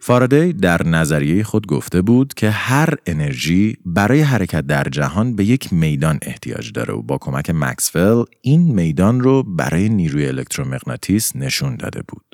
فارادی 0.00 0.52
در 0.52 0.86
نظریه 0.86 1.44
خود 1.44 1.66
گفته 1.66 2.02
بود 2.02 2.34
که 2.34 2.50
هر 2.50 2.94
انرژی 3.06 3.76
برای 3.86 4.20
حرکت 4.20 4.66
در 4.66 4.84
جهان 4.84 5.36
به 5.36 5.44
یک 5.44 5.72
میدان 5.72 6.18
احتیاج 6.22 6.72
داره 6.72 6.94
و 6.94 7.02
با 7.02 7.18
کمک 7.18 7.50
مکسول 7.50 8.24
این 8.40 8.74
میدان 8.74 9.20
رو 9.20 9.42
برای 9.42 9.88
نیروی 9.88 10.26
الکترومغناطیس 10.26 11.36
نشون 11.36 11.76
داده 11.76 12.02
بود. 12.08 12.24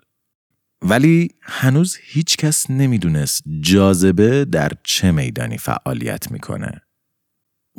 ولی 0.82 1.28
هنوز 1.42 1.96
هیچ 2.02 2.36
کس 2.36 2.70
نمی‌دونست 2.70 3.42
جاذبه 3.60 4.44
در 4.44 4.72
چه 4.84 5.12
میدانی 5.12 5.58
فعالیت 5.58 6.32
می‌کنه. 6.32 6.82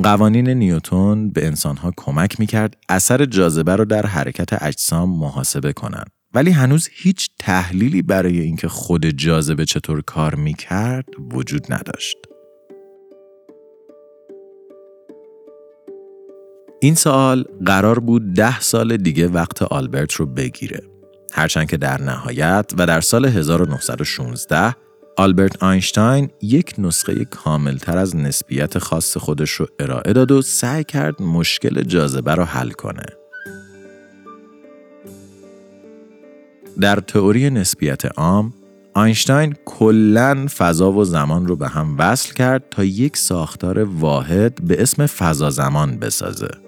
قوانین 0.03 0.50
نیوتون 0.50 1.29
به 1.29 1.48
انسانها 1.48 1.93
کمک 1.98 2.39
می‌کرد 2.39 2.77
اثر 2.89 3.25
جاذبه 3.25 3.75
رو 3.75 3.86
در 3.86 4.05
حرکت 4.05 4.63
اجسام 4.63 5.20
محاسبه 5.20 5.74
کنند. 5.74 6.10
ولی 6.34 6.51
هنوز 6.51 6.89
هیچ 6.91 7.29
تحلیلی 7.39 8.01
برای 8.01 8.39
اینکه 8.39 8.67
خود 8.67 9.05
جاذبه 9.05 9.65
چطور 9.65 10.01
کار 10.01 10.36
می‌کرد 10.36 11.05
وجود 11.34 11.74
نداشت. 11.74 12.17
این 16.81 16.96
سوال 16.96 17.43
قرار 17.65 18.00
بود 18.00 18.34
ده 18.34 18.60
سال 18.60 18.98
دیگه 18.98 19.27
وقت 19.27 19.62
آلبرت 19.62 20.13
رو 20.13 20.25
بگیره. 20.25 20.81
هرچند 21.34 21.70
که 21.70 21.77
در 21.77 22.01
نهایت 22.01 22.72
و 22.77 22.88
در 22.88 23.01
سال 23.01 23.25
1916 23.25 24.75
آلبرت 25.18 25.63
آینشتاین 25.63 26.30
یک 26.41 26.75
نسخه 26.77 27.25
کاملتر 27.25 27.98
از 27.98 28.15
نسبیت 28.15 28.77
خاص 28.77 29.18
خودش 29.18 29.51
رو 29.51 29.68
ارائه 29.80 30.13
داد 30.13 30.32
و 30.32 30.41
سعی 30.41 30.84
کرد 30.84 31.22
مشکل 31.22 31.84
جاذبه 31.84 32.36
رو 32.36 32.44
حل 32.44 32.72
کنه. 32.72 33.06
در 36.82 36.96
تئوری 36.96 37.50
نسبیت 37.50 38.06
عام 38.06 38.53
آینشتاین 38.94 39.56
کلا 39.65 40.48
فضا 40.58 40.91
و 40.91 41.03
زمان 41.03 41.48
رو 41.48 41.56
به 41.56 41.68
هم 41.68 41.96
وصل 41.98 42.34
کرد 42.34 42.63
تا 42.72 42.84
یک 42.84 43.18
ساختار 43.18 43.80
واحد 43.80 44.68
به 44.68 44.82
اسم 44.82 45.06
فضا 45.06 45.50
زمان 45.50 45.98
بسازه. 45.98 46.61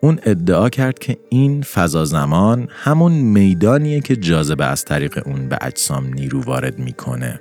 اون 0.00 0.18
ادعا 0.22 0.68
کرد 0.68 0.98
که 0.98 1.16
این 1.28 1.62
فضا 1.62 2.04
زمان 2.04 2.68
همون 2.70 3.12
میدانیه 3.12 4.00
که 4.00 4.16
جاذبه 4.16 4.64
از 4.64 4.84
طریق 4.84 5.22
اون 5.26 5.48
به 5.48 5.58
اجسام 5.60 6.06
نیرو 6.14 6.42
وارد 6.42 6.78
می‌کنه. 6.78 7.40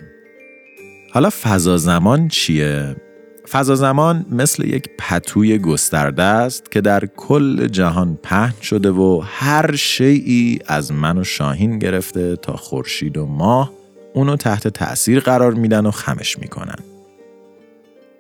حالا 1.14 1.30
فضا 1.30 1.78
زمان 1.78 2.28
چیه؟ 2.28 2.96
فضا 3.50 3.76
زمان 3.76 4.26
مثل 4.32 4.64
یک 4.64 4.90
پتوی 5.00 5.58
گسترده 5.58 6.24
است 6.24 6.72
که 6.72 6.82
در 6.82 7.06
کل 7.06 7.68
جهان 7.68 8.20
پهن 8.24 8.62
شده 8.62 8.92
و 8.92 9.22
هر 9.26 9.76
شیعی 9.76 10.60
از 10.68 10.92
من 10.92 11.18
و 11.18 11.24
شاهین 11.24 11.80
گرفته 11.80 12.36
تا 12.36 12.56
خورشید 12.56 13.18
و 13.18 13.26
ماه 13.26 13.72
اونو 14.14 14.36
تحت 14.36 14.68
تأثیر 14.68 15.20
قرار 15.20 15.54
میدن 15.54 15.86
و 15.86 15.92
خمش 15.92 16.40
می‌کنن. 16.40 16.95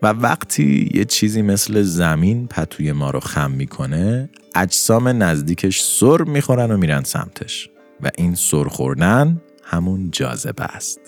و 0.05 0.07
وقتی 0.07 0.89
یه 0.93 1.05
چیزی 1.05 1.41
مثل 1.41 1.81
زمین 1.81 2.47
پتوی 2.47 2.91
ما 2.91 3.09
رو 3.09 3.19
خم 3.19 3.51
می‌کنه 3.51 4.29
اجسام 4.55 5.07
نزدیکش 5.07 5.81
سر 5.81 6.21
می‌خورن 6.21 6.71
و 6.71 6.77
میرن 6.77 7.03
سمتش 7.03 7.69
و 8.01 8.11
این 8.17 8.35
سر 8.35 8.63
خوردن 8.63 9.41
همون 9.63 10.11
جاذبه 10.11 10.63
است. 10.63 10.99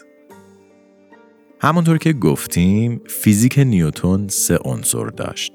همونطور 1.61 1.97
که 1.97 2.13
گفتیم 2.13 3.01
فیزیک 3.07 3.59
نیوتون 3.59 4.27
سه 4.27 4.57
عنصر 4.65 5.05
داشت 5.05 5.53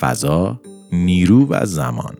فضا، 0.00 0.60
نیرو 0.92 1.46
و 1.50 1.66
زمان 1.66 2.16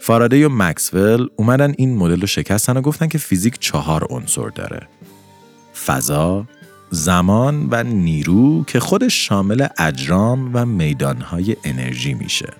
فارادی 0.00 0.44
و 0.44 0.48
مکسول 0.48 1.28
اومدن 1.36 1.74
این 1.78 1.96
مدل 1.96 2.20
رو 2.20 2.26
شکستن 2.26 2.76
و 2.76 2.80
گفتن 2.80 3.06
که 3.06 3.18
فیزیک 3.18 3.58
چهار 3.58 4.06
عنصر 4.10 4.48
داره 4.48 4.88
فضا، 5.86 6.46
زمان 6.94 7.68
و 7.70 7.82
نیرو 7.82 8.64
که 8.64 8.80
خودش 8.80 9.26
شامل 9.26 9.66
اجرام 9.78 10.50
و 10.54 10.66
میدانهای 10.66 11.56
انرژی 11.64 12.14
میشه. 12.14 12.52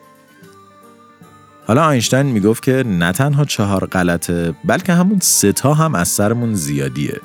حالا 1.67 1.85
آینشتین 1.85 2.23
می‌گفت 2.23 2.63
که 2.63 2.85
نه 2.87 3.13
تنها 3.13 3.45
چهار 3.45 3.87
غلطه 3.87 4.55
بلکه 4.65 4.93
همون 4.93 5.19
سه 5.23 5.53
تا 5.53 5.75
هم 5.75 5.95
از 5.95 6.09
سرمون 6.09 6.55
زیادیه. 6.55 7.21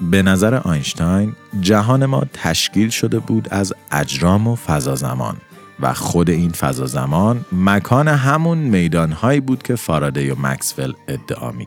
به 0.00 0.22
نظر 0.22 0.54
آینشتاین 0.54 1.32
جهان 1.60 2.06
ما 2.06 2.24
تشکیل 2.32 2.88
شده 2.88 3.18
بود 3.18 3.48
از 3.50 3.74
اجرام 3.92 4.48
و 4.48 4.56
فضا 4.56 4.94
زمان 4.94 5.36
و 5.80 5.94
خود 5.94 6.30
این 6.30 6.50
فضا 6.50 6.86
زمان 6.86 7.44
مکان 7.52 8.08
همون 8.08 8.58
میدانهایی 8.58 9.40
بود 9.40 9.62
که 9.62 9.76
فارادی 9.76 10.30
و 10.30 10.34
مکسول 10.38 10.94
ادعا 11.08 11.50
می 11.50 11.66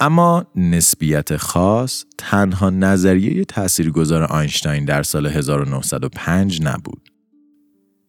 اما 0.00 0.46
نسبیت 0.56 1.36
خاص 1.36 2.04
تنها 2.18 2.70
نظریه 2.70 3.44
تاثیرگذار 3.44 4.22
آینشتاین 4.22 4.84
در 4.84 5.02
سال 5.02 5.26
1905 5.26 6.62
نبود. 6.62 7.08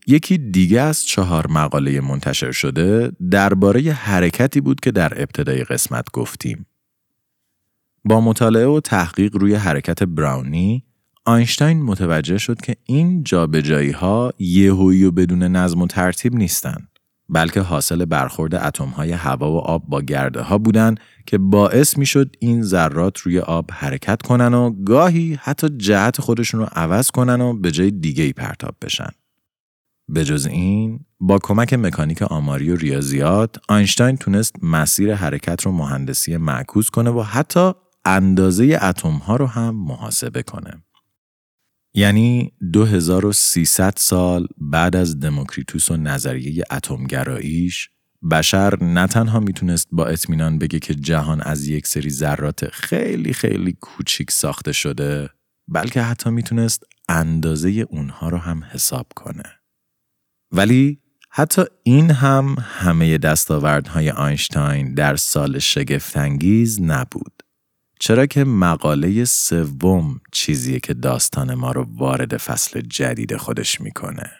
یکی 0.08 0.38
دیگه 0.38 0.81
از 0.81 1.05
چهار 1.05 1.48
مقاله 1.48 2.01
منتشر 2.01 2.51
شده 2.51 3.12
درباره 3.31 3.81
حرکتی 3.81 4.62
بود 4.62 4.79
که 4.79 4.91
در 4.91 5.22
ابتدای 5.22 5.63
قسمت 5.63 6.05
گفتیم. 6.13 6.65
با 8.05 8.22
مطالعه 8.22 8.67
و 8.67 8.79
تحقیق 8.79 9.36
روی 9.36 9.55
حرکت 9.55 10.03
براونی، 10.03 10.84
آینشتاین 11.25 11.84
متوجه 11.84 12.38
شد 12.38 12.62
که 12.62 12.75
این 12.86 13.24
جابجایی 13.24 13.91
ها 13.91 14.34
یهویی 14.39 15.03
و 15.03 15.12
بدون 15.12 15.43
نظم 15.43 15.81
و 15.81 15.88
ترتیب 15.88 16.36
نیستند. 16.36 16.88
بلکه 17.29 17.62
حاصل 17.62 18.05
برخورد 18.05 18.55
اتم 18.55 18.86
های 18.86 19.12
هوا 19.12 19.51
و 19.51 19.57
آب 19.57 19.83
با 19.88 20.01
گرده 20.01 20.41
ها 20.41 20.57
بودن 20.57 20.95
که 21.25 21.38
باعث 21.38 21.98
می 21.98 22.05
شد 22.05 22.36
این 22.39 22.63
ذرات 22.63 23.17
روی 23.19 23.39
آب 23.39 23.69
حرکت 23.71 24.21
کنن 24.21 24.53
و 24.53 24.71
گاهی 24.71 25.39
حتی 25.41 25.69
جهت 25.69 26.21
خودشون 26.21 26.59
رو 26.59 26.67
عوض 26.71 27.12
کنن 27.12 27.41
و 27.41 27.53
به 27.53 27.71
جای 27.71 27.91
دیگه 27.91 28.24
ای 28.24 28.33
پرتاب 28.33 28.75
بشن. 28.81 29.09
به 30.09 30.25
جز 30.25 30.45
این 30.45 31.00
با 31.19 31.39
کمک 31.39 31.74
مکانیک 31.74 32.21
آماری 32.21 32.71
و 32.71 32.75
ریاضیات 32.75 33.55
آینشتاین 33.67 34.17
تونست 34.17 34.55
مسیر 34.63 35.15
حرکت 35.15 35.62
رو 35.62 35.71
مهندسی 35.71 36.38
معکوس 36.38 36.89
کنه 36.89 37.09
و 37.09 37.21
حتی 37.21 37.71
اندازه 38.05 38.79
اتم 38.81 39.09
ها 39.17 39.36
رو 39.36 39.45
هم 39.45 39.75
محاسبه 39.75 40.43
کنه. 40.43 40.83
یعنی 41.93 42.51
2300 42.74 43.93
سال 43.98 44.48
بعد 44.58 44.96
از 44.96 45.19
دموکریتوس 45.19 45.91
و 45.91 45.98
نظریه 45.98 46.63
اتمگراییش 46.72 47.89
بشر 48.31 48.84
نه 48.84 49.08
تنها 49.08 49.39
می‌تونست 49.39 49.88
با 49.91 50.05
اطمینان 50.05 50.58
بگه 50.58 50.79
که 50.79 50.96
جهان 50.96 51.41
از 51.41 51.67
یک 51.67 51.88
سری 51.88 52.10
ذرات 52.10 52.67
خیلی 52.69 53.34
خیلی 53.34 53.77
کوچیک 53.81 54.31
ساخته 54.31 54.72
شده 54.72 55.29
بلکه 55.67 56.01
حتی 56.01 56.29
می‌تونست 56.29 56.84
اندازه 57.10 57.69
اونها 57.69 58.29
رو 58.29 58.38
هم 58.38 58.63
حساب 58.63 59.08
کنه. 59.15 59.43
ولی 60.51 61.00
حتی 61.29 61.62
این 61.84 62.12
هم 62.12 62.55
همه 62.60 63.17
دستاوردهای 63.17 64.12
آینشتاین 64.12 64.93
در 64.93 65.15
سال 65.15 65.60
شگفتانگیز 65.60 66.81
نبود. 66.81 67.38
چرا 68.00 68.25
که 68.25 68.44
مقاله 68.44 69.25
سوم 69.25 70.22
چیزیه 70.32 70.79
که 70.79 70.94
داستان 70.94 71.53
ما 71.53 71.72
رو 71.72 71.86
وارد 71.98 72.38
فصل 72.38 72.82
جدید 72.82 73.38
خودش 73.38 73.82
می‌کنه. 73.82 74.32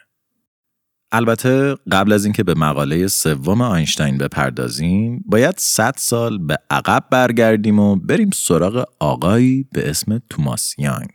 البته 1.12 1.76
قبل 1.92 2.12
از 2.12 2.24
اینکه 2.24 2.42
به 2.42 2.54
مقاله 2.54 3.06
سوم 3.06 3.60
آینشتاین 3.60 4.18
بپردازیم 4.18 5.24
باید 5.26 5.54
100 5.58 5.94
سال 5.96 6.38
به 6.38 6.58
عقب 6.70 7.04
برگردیم 7.10 7.78
و 7.78 7.96
بریم 7.96 8.30
سراغ 8.34 8.84
آقایی 9.00 9.68
به 9.72 9.90
اسم 9.90 10.20
توماس 10.30 10.74
یانگ. 10.78 11.10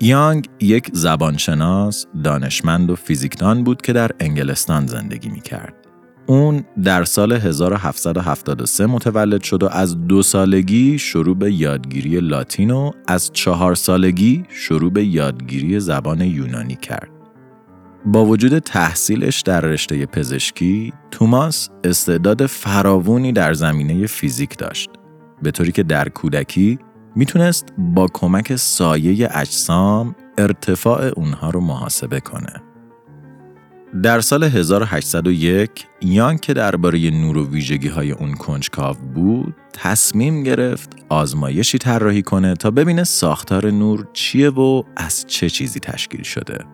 یانگ 0.00 0.48
یک 0.60 0.90
زبانشناس، 0.92 2.06
دانشمند 2.24 2.90
و 2.90 2.96
فیزیکدان 2.96 3.64
بود 3.64 3.82
که 3.82 3.92
در 3.92 4.10
انگلستان 4.20 4.86
زندگی 4.86 5.28
می 5.28 5.40
کرد. 5.40 5.81
اون 6.26 6.64
در 6.84 7.04
سال 7.04 7.32
1773 7.32 8.86
متولد 8.86 9.42
شد 9.42 9.62
و 9.62 9.68
از 9.68 10.06
دو 10.06 10.22
سالگی 10.22 10.98
شروع 10.98 11.36
به 11.36 11.52
یادگیری 11.52 12.20
لاتین 12.20 12.70
و 12.70 12.90
از 13.08 13.30
چهار 13.32 13.74
سالگی 13.74 14.44
شروع 14.48 14.92
به 14.92 15.04
یادگیری 15.04 15.80
زبان 15.80 16.20
یونانی 16.20 16.76
کرد. 16.76 17.10
با 18.04 18.24
وجود 18.24 18.58
تحصیلش 18.58 19.40
در 19.40 19.60
رشته 19.60 20.06
پزشکی، 20.06 20.92
توماس 21.10 21.68
استعداد 21.84 22.46
فراوونی 22.46 23.32
در 23.32 23.54
زمینه 23.54 24.06
فیزیک 24.06 24.58
داشت. 24.58 24.90
به 25.42 25.50
طوری 25.50 25.72
که 25.72 25.82
در 25.82 26.08
کودکی 26.08 26.78
می‌تونست 27.16 27.66
با 27.78 28.06
کمک 28.12 28.56
سایه 28.56 29.28
اجسام 29.32 30.14
ارتفاع 30.38 31.12
اونها 31.16 31.50
رو 31.50 31.60
محاسبه 31.60 32.20
کنه. 32.20 32.71
در 34.00 34.20
سال 34.20 34.44
1801 34.44 35.70
یان 36.00 36.38
که 36.38 36.54
درباره 36.54 37.10
نور 37.10 37.38
و 37.38 37.50
ویژگی 37.50 37.88
های 37.88 38.12
اون 38.12 38.34
کنجکاو 38.34 38.96
بود 39.14 39.54
تصمیم 39.72 40.42
گرفت 40.42 40.96
آزمایشی 41.08 41.78
طراحی 41.78 42.22
کنه 42.22 42.54
تا 42.54 42.70
ببینه 42.70 43.04
ساختار 43.04 43.70
نور 43.70 44.06
چیه 44.12 44.50
و 44.50 44.82
از 44.96 45.24
چه 45.26 45.50
چیزی 45.50 45.80
تشکیل 45.80 46.22
شده. 46.22 46.64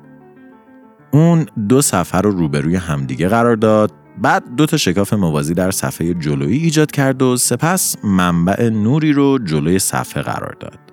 اون 1.10 1.46
دو 1.68 1.82
صفحه 1.82 2.20
رو 2.20 2.30
روبروی 2.30 2.76
همدیگه 2.76 3.28
قرار 3.28 3.56
داد 3.56 3.92
بعد 4.22 4.44
دو 4.56 4.66
تا 4.66 4.76
شکاف 4.76 5.12
موازی 5.12 5.54
در 5.54 5.70
صفحه 5.70 6.14
جلویی 6.14 6.58
ایجاد 6.58 6.90
کرد 6.90 7.22
و 7.22 7.36
سپس 7.36 7.96
منبع 8.04 8.68
نوری 8.68 9.12
رو 9.12 9.38
جلوی 9.38 9.78
صفحه 9.78 10.22
قرار 10.22 10.56
داد. 10.60 10.87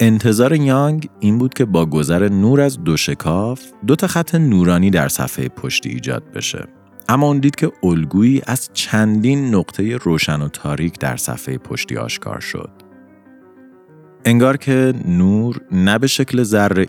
انتظار 0.00 0.54
یانگ 0.54 1.08
این 1.20 1.38
بود 1.38 1.54
که 1.54 1.64
با 1.64 1.86
گذر 1.86 2.28
نور 2.28 2.60
از 2.60 2.84
دو 2.84 2.96
شکاف 2.96 3.62
دو 3.86 3.96
تا 3.96 4.06
خط 4.06 4.34
نورانی 4.34 4.90
در 4.90 5.08
صفحه 5.08 5.48
پشتی 5.48 5.88
ایجاد 5.88 6.32
بشه. 6.32 6.66
اما 7.08 7.26
اون 7.26 7.38
دید 7.38 7.56
که 7.56 7.72
الگویی 7.82 8.42
از 8.46 8.70
چندین 8.72 9.54
نقطه 9.54 9.96
روشن 9.96 10.42
و 10.42 10.48
تاریک 10.48 10.98
در 10.98 11.16
صفحه 11.16 11.58
پشتی 11.58 11.96
آشکار 11.96 12.40
شد. 12.40 12.70
انگار 14.24 14.56
که 14.56 14.94
نور 15.04 15.60
نه 15.72 15.98
به 15.98 16.06
شکل 16.06 16.42
ذره 16.42 16.86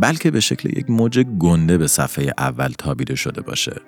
بلکه 0.00 0.30
به 0.30 0.40
شکل 0.40 0.78
یک 0.78 0.90
موج 0.90 1.18
گنده 1.18 1.78
به 1.78 1.86
صفحه 1.86 2.32
اول 2.38 2.72
تابیده 2.78 3.14
شده 3.14 3.40
باشه. 3.40 3.80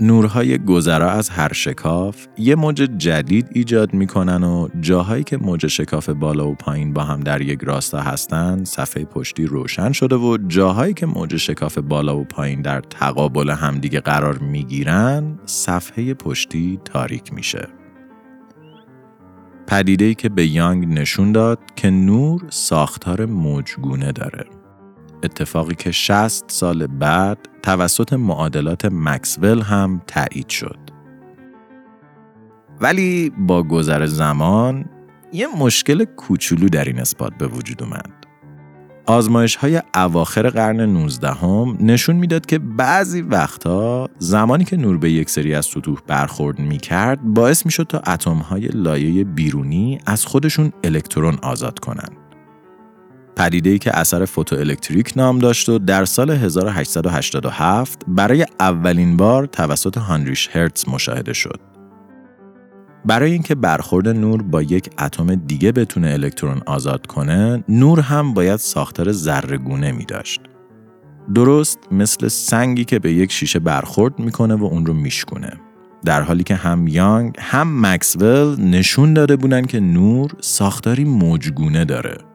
نورهای 0.00 0.58
گذرا 0.58 1.10
از 1.10 1.28
هر 1.30 1.52
شکاف 1.52 2.26
یه 2.38 2.54
موج 2.54 2.76
جدید 2.76 3.48
ایجاد 3.52 3.94
می‌کنن 3.94 4.44
و 4.44 4.68
جاهایی 4.80 5.24
که 5.24 5.36
موج 5.36 5.66
شکاف 5.66 6.08
بالا 6.08 6.48
و 6.48 6.54
پایین 6.54 6.92
با 6.92 7.04
هم 7.04 7.20
در 7.20 7.42
یک 7.42 7.60
راستا 7.62 8.00
هستن 8.00 8.64
صفحه 8.64 9.04
پشتی 9.04 9.46
روشن 9.46 9.92
شده 9.92 10.16
و 10.16 10.38
جاهایی 10.48 10.94
که 10.94 11.06
موج 11.06 11.36
شکاف 11.36 11.78
بالا 11.78 12.18
و 12.18 12.24
پایین 12.24 12.62
در 12.62 12.80
تقابل 12.80 13.50
همدیگه 13.50 14.00
قرار 14.00 14.38
می‌گیرن 14.38 15.38
صفحه 15.46 16.14
پشتی 16.14 16.80
تاریک 16.84 17.34
میشه. 17.34 17.68
پدیده 19.66 20.14
که 20.14 20.28
به 20.28 20.46
یانگ 20.46 20.88
نشون 20.88 21.32
داد 21.32 21.58
که 21.76 21.90
نور 21.90 22.42
ساختار 22.50 23.26
موجگونه 23.26 24.12
داره. 24.12 24.57
اتفاقی 25.22 25.74
که 25.74 25.90
60 25.90 26.50
سال 26.50 26.86
بعد 26.86 27.38
توسط 27.62 28.12
معادلات 28.12 28.84
مکسول 28.84 29.60
هم 29.60 30.02
تایید 30.06 30.48
شد. 30.48 30.78
ولی 32.80 33.30
با 33.30 33.62
گذر 33.62 34.06
زمان 34.06 34.84
یه 35.32 35.46
مشکل 35.58 36.04
کوچولو 36.04 36.68
در 36.68 36.84
این 36.84 37.00
اثبات 37.00 37.32
به 37.38 37.46
وجود 37.46 37.82
اومد. 37.82 38.12
آزمایش 39.06 39.56
های 39.56 39.82
اواخر 39.94 40.48
قرن 40.50 40.80
19 40.80 41.28
هم 41.28 41.76
نشون 41.80 42.16
می‌داد 42.16 42.46
که 42.46 42.58
بعضی 42.58 43.20
وقتها 43.20 44.08
زمانی 44.18 44.64
که 44.64 44.76
نور 44.76 44.98
به 44.98 45.10
یک 45.10 45.30
سری 45.30 45.54
از 45.54 45.66
سطوح 45.66 45.98
برخورد 46.06 46.58
می 46.58 46.78
کرد 46.78 47.22
باعث 47.22 47.66
می 47.66 47.72
شد 47.72 47.84
تا 47.84 47.98
اتم 47.98 48.36
های 48.36 48.66
لایه 48.66 49.24
بیرونی 49.24 49.98
از 50.06 50.26
خودشون 50.26 50.72
الکترون 50.84 51.38
آزاد 51.42 51.78
کنند. 51.78 52.27
پدیده 53.38 53.78
که 53.78 53.98
اثر 53.98 54.24
فوتوالکتریک 54.24 55.12
نام 55.16 55.38
داشت 55.38 55.68
و 55.68 55.78
در 55.78 56.04
سال 56.04 56.30
1887 56.30 58.02
برای 58.08 58.46
اولین 58.60 59.16
بار 59.16 59.46
توسط 59.46 59.98
هانریش 59.98 60.48
هرتز 60.52 60.88
مشاهده 60.88 61.32
شد. 61.32 61.60
برای 63.04 63.32
اینکه 63.32 63.54
برخورد 63.54 64.08
نور 64.08 64.42
با 64.42 64.62
یک 64.62 64.90
اتم 64.98 65.34
دیگه 65.34 65.72
بتونه 65.72 66.10
الکترون 66.10 66.60
آزاد 66.66 67.06
کنه، 67.06 67.64
نور 67.68 68.00
هم 68.00 68.34
باید 68.34 68.56
ساختار 68.56 69.12
ذرهگونه 69.12 69.92
می 69.92 70.04
داشت. 70.04 70.40
درست 71.34 71.78
مثل 71.90 72.28
سنگی 72.28 72.84
که 72.84 72.98
به 72.98 73.12
یک 73.12 73.32
شیشه 73.32 73.58
برخورد 73.58 74.18
می‌کنه 74.18 74.54
و 74.54 74.64
اون 74.64 74.86
رو 74.86 74.94
میشکونه. 74.94 75.52
در 76.04 76.22
حالی 76.22 76.42
که 76.42 76.54
هم 76.54 76.88
یانگ 76.88 77.34
هم 77.38 77.86
مکسول 77.86 78.60
نشون 78.60 79.14
داده 79.14 79.36
بودن 79.36 79.62
که 79.62 79.80
نور 79.80 80.30
ساختاری 80.40 81.04
موجگونه 81.04 81.84
داره. 81.84 82.27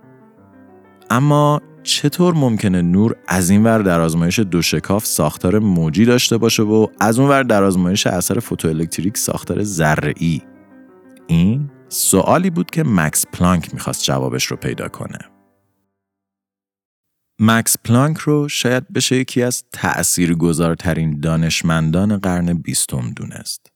اما 1.13 1.61
چطور 1.83 2.33
ممکنه 2.33 2.81
نور 2.81 3.15
از 3.27 3.49
این 3.49 3.63
ور 3.63 3.79
در 3.79 4.01
آزمایش 4.01 4.39
دو 4.39 4.61
شکاف 4.61 5.05
ساختار 5.05 5.59
موجی 5.59 6.05
داشته 6.05 6.37
باشه 6.37 6.63
و 6.63 6.87
از 6.99 7.19
اون 7.19 7.29
ور 7.29 7.43
در 7.43 7.63
آزمایش 7.63 8.07
اثر 8.07 8.39
فوتوالکتریک 8.39 9.17
ساختار 9.17 9.63
ذره 9.63 10.13
این 11.27 11.69
سوالی 11.89 12.49
بود 12.49 12.71
که 12.71 12.83
مکس 12.83 13.25
پلانک 13.33 13.73
می‌خواست 13.73 14.03
جوابش 14.03 14.45
رو 14.45 14.57
پیدا 14.57 14.87
کنه. 14.87 15.19
مکس 17.39 17.75
پلانک 17.83 18.17
رو 18.17 18.49
شاید 18.49 18.93
بشه 18.93 19.15
یکی 19.15 19.43
از 19.43 19.63
تأثیرگذارترین 19.73 21.19
دانشمندان 21.19 22.17
قرن 22.17 22.53
بیستم 22.53 23.13
دونست. 23.15 23.72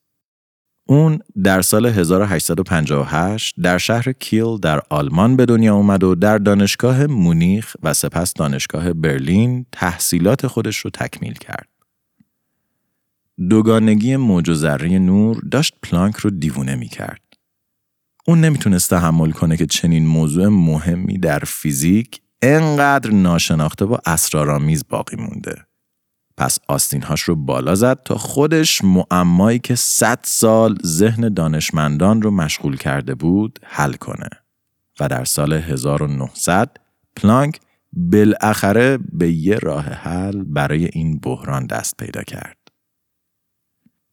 اون 0.90 1.20
در 1.44 1.62
سال 1.62 1.86
1858 1.86 3.56
در 3.62 3.78
شهر 3.78 4.12
کیل 4.12 4.58
در 4.58 4.82
آلمان 4.90 5.36
به 5.36 5.46
دنیا 5.46 5.76
اومد 5.76 6.04
و 6.04 6.16
در 6.16 6.38
دانشگاه 6.38 7.06
مونیخ 7.06 7.76
و 7.84 7.94
سپس 7.94 8.34
دانشگاه 8.34 8.94
برلین 8.94 9.66
تحصیلات 9.72 10.48
خودش 10.48 10.78
رو 10.78 10.90
تکمیل 10.90 11.34
کرد. 11.34 11.68
دوگانگی 13.50 14.16
موج 14.16 14.50
و 14.50 14.54
ذره 14.54 15.00
نور 15.00 15.42
داشت 15.52 15.74
پلانک 15.84 16.16
رو 16.16 16.30
دیوونه 16.30 16.76
می 16.76 16.88
کرد. 16.88 17.22
اون 18.28 18.42
نمی‌تونست 18.42 18.90
تحمل 18.90 19.32
کنه 19.32 19.58
که 19.58 19.66
چنین 19.66 20.06
موضوع 20.06 20.48
مهمی 20.48 21.18
در 21.18 21.40
فیزیک 21.40 22.22
انقدر 22.42 23.12
ناشناخته 23.12 23.86
و 23.86 23.98
اسرارآمیز 24.06 24.84
باقی 24.90 25.16
مونده. 25.16 25.67
پس 26.38 26.60
آستینهاش 26.68 27.22
رو 27.22 27.36
بالا 27.36 27.76
زد 27.76 28.04
تا 28.04 28.18
خودش 28.18 28.82
معمایی 28.84 29.60
که 29.60 29.76
100 29.76 30.20
سال 30.24 30.78
ذهن 30.86 31.34
دانشمندان 31.34 32.22
رو 32.22 32.32
مشغول 32.32 32.78
کرده 32.78 33.16
بود 33.16 33.60
حل 33.64 33.94
کنه 33.94 34.30
و 35.00 35.08
در 35.08 35.26
سال 35.26 35.54
1900 35.54 36.78
پلانک 37.16 37.60
بالاخره 37.94 39.00
به 39.12 39.32
یه 39.32 39.56
راه 39.56 39.86
حل 39.86 40.44
برای 40.44 40.90
این 40.94 41.20
بحران 41.20 41.66
دست 41.66 41.98
پیدا 41.98 42.24
کرد. 42.24 42.58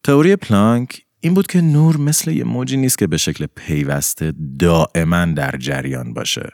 تئوری 0.03 0.35
پلانک 0.35 1.05
این 1.19 1.33
بود 1.33 1.47
که 1.47 1.61
نور 1.61 1.97
مثل 1.97 2.31
یه 2.31 2.43
موجی 2.43 2.77
نیست 2.77 2.97
که 2.97 3.07
به 3.07 3.17
شکل 3.17 3.45
پیوسته 3.55 4.33
دائما 4.59 5.25
در 5.25 5.55
جریان 5.57 6.13
باشه 6.13 6.49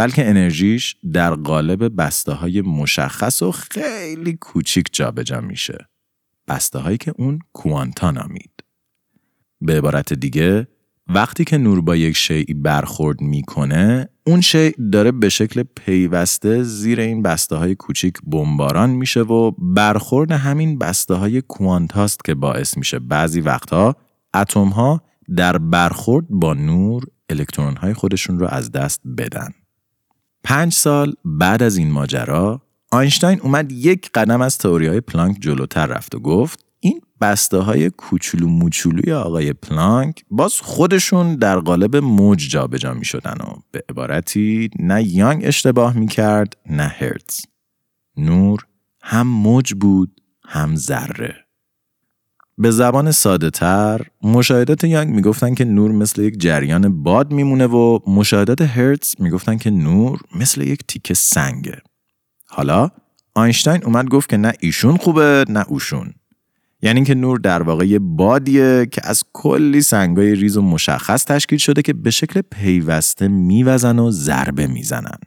بلکه 0.00 0.28
انرژیش 0.28 0.96
در 1.12 1.34
قالب 1.34 1.96
بسته 2.02 2.32
های 2.32 2.60
مشخص 2.60 3.42
و 3.42 3.52
خیلی 3.52 4.32
کوچیک 4.32 4.86
جابجا 4.92 5.40
میشه. 5.40 5.88
بسته 6.48 6.78
هایی 6.78 6.96
که 6.98 7.12
اون 7.18 7.38
کوانتا 7.52 8.10
نامید. 8.10 8.50
به 9.60 9.78
عبارت 9.78 10.12
دیگه 10.12 10.68
وقتی 11.06 11.44
که 11.44 11.58
نور 11.58 11.80
با 11.80 11.96
یک 11.96 12.16
شیعی 12.16 12.54
برخورد 12.54 13.20
می‌کنه 13.20 14.08
اون 14.26 14.40
شیء 14.40 14.72
داره 14.92 15.12
به 15.12 15.28
شکل 15.28 15.62
پیوسته 15.62 16.62
زیر 16.62 17.00
این 17.00 17.22
بسته 17.22 17.56
های 17.56 17.74
کوچیک 17.74 18.18
بمباران 18.26 18.90
میشه 18.90 19.20
و 19.20 19.50
برخورد 19.58 20.32
همین 20.32 20.78
بسته 20.78 21.14
های 21.14 21.42
کوانتاست 21.42 22.24
که 22.24 22.34
باعث 22.34 22.76
میشه 22.76 22.98
بعضی 22.98 23.40
وقتها 23.40 23.96
اتم 24.34 24.68
ها 24.68 25.02
در 25.36 25.58
برخورد 25.58 26.26
با 26.28 26.54
نور 26.54 27.04
الکترون 27.30 27.76
های 27.76 27.94
خودشون 27.94 28.38
رو 28.38 28.46
از 28.46 28.72
دست 28.72 29.00
بدن. 29.18 29.59
پنج 30.44 30.72
سال 30.72 31.14
بعد 31.24 31.62
از 31.62 31.76
این 31.76 31.90
ماجرا 31.90 32.62
آینشتاین 32.92 33.40
اومد 33.40 33.72
یک 33.72 34.10
قدم 34.14 34.40
از 34.40 34.58
تئوری 34.58 34.86
های 34.86 35.00
پلانک 35.00 35.36
جلوتر 35.40 35.86
رفت 35.86 36.14
و 36.14 36.18
گفت 36.18 36.64
این 36.80 37.00
بسته 37.20 37.58
های 37.58 37.90
کوچولو 37.90 38.48
موچولوی 38.48 39.12
آقای 39.12 39.52
پلانک 39.52 40.24
باز 40.30 40.60
خودشون 40.60 41.36
در 41.36 41.58
قالب 41.58 41.96
موج 41.96 42.48
جابجا 42.50 42.94
می 42.94 43.04
شدن 43.04 43.36
و 43.40 43.54
به 43.70 43.84
عبارتی 43.88 44.70
نه 44.78 45.02
یانگ 45.04 45.42
اشتباه 45.44 45.96
می 45.96 46.06
کرد 46.06 46.56
نه 46.66 46.82
هرتز. 46.82 47.40
نور 48.16 48.66
هم 49.02 49.26
موج 49.26 49.74
بود 49.74 50.20
هم 50.44 50.76
ذره. 50.76 51.34
به 52.60 52.70
زبان 52.70 53.10
ساده 53.10 53.50
تر 53.50 54.00
مشاهدات 54.22 54.84
یانگ 54.84 55.14
می‌گفتن 55.14 55.54
که 55.54 55.64
نور 55.64 55.92
مثل 55.92 56.22
یک 56.22 56.40
جریان 56.40 57.02
باد 57.02 57.32
میمونه 57.32 57.66
و 57.66 57.98
مشاهدات 58.06 58.60
هرتز 58.60 59.14
می‌گفتن 59.18 59.58
که 59.58 59.70
نور 59.70 60.20
مثل 60.36 60.62
یک 60.62 60.80
تیکه 60.88 61.14
سنگه 61.14 61.78
حالا 62.48 62.90
آینشتاین 63.34 63.84
اومد 63.84 64.08
گفت 64.08 64.28
که 64.28 64.36
نه 64.36 64.52
ایشون 64.60 64.96
خوبه 64.96 65.44
نه 65.48 65.64
اوشون 65.68 66.14
یعنی 66.82 67.04
که 67.04 67.14
نور 67.14 67.38
در 67.38 67.62
واقع 67.62 67.86
یه 67.86 67.98
بادیه 67.98 68.86
که 68.92 69.00
از 69.04 69.22
کلی 69.32 69.80
سنگای 69.80 70.34
ریز 70.34 70.56
و 70.56 70.62
مشخص 70.62 71.24
تشکیل 71.24 71.58
شده 71.58 71.82
که 71.82 71.92
به 71.92 72.10
شکل 72.10 72.40
پیوسته 72.40 73.28
میوزن 73.28 73.98
و 73.98 74.10
ضربه 74.10 74.66
می‌زنن. 74.66 75.18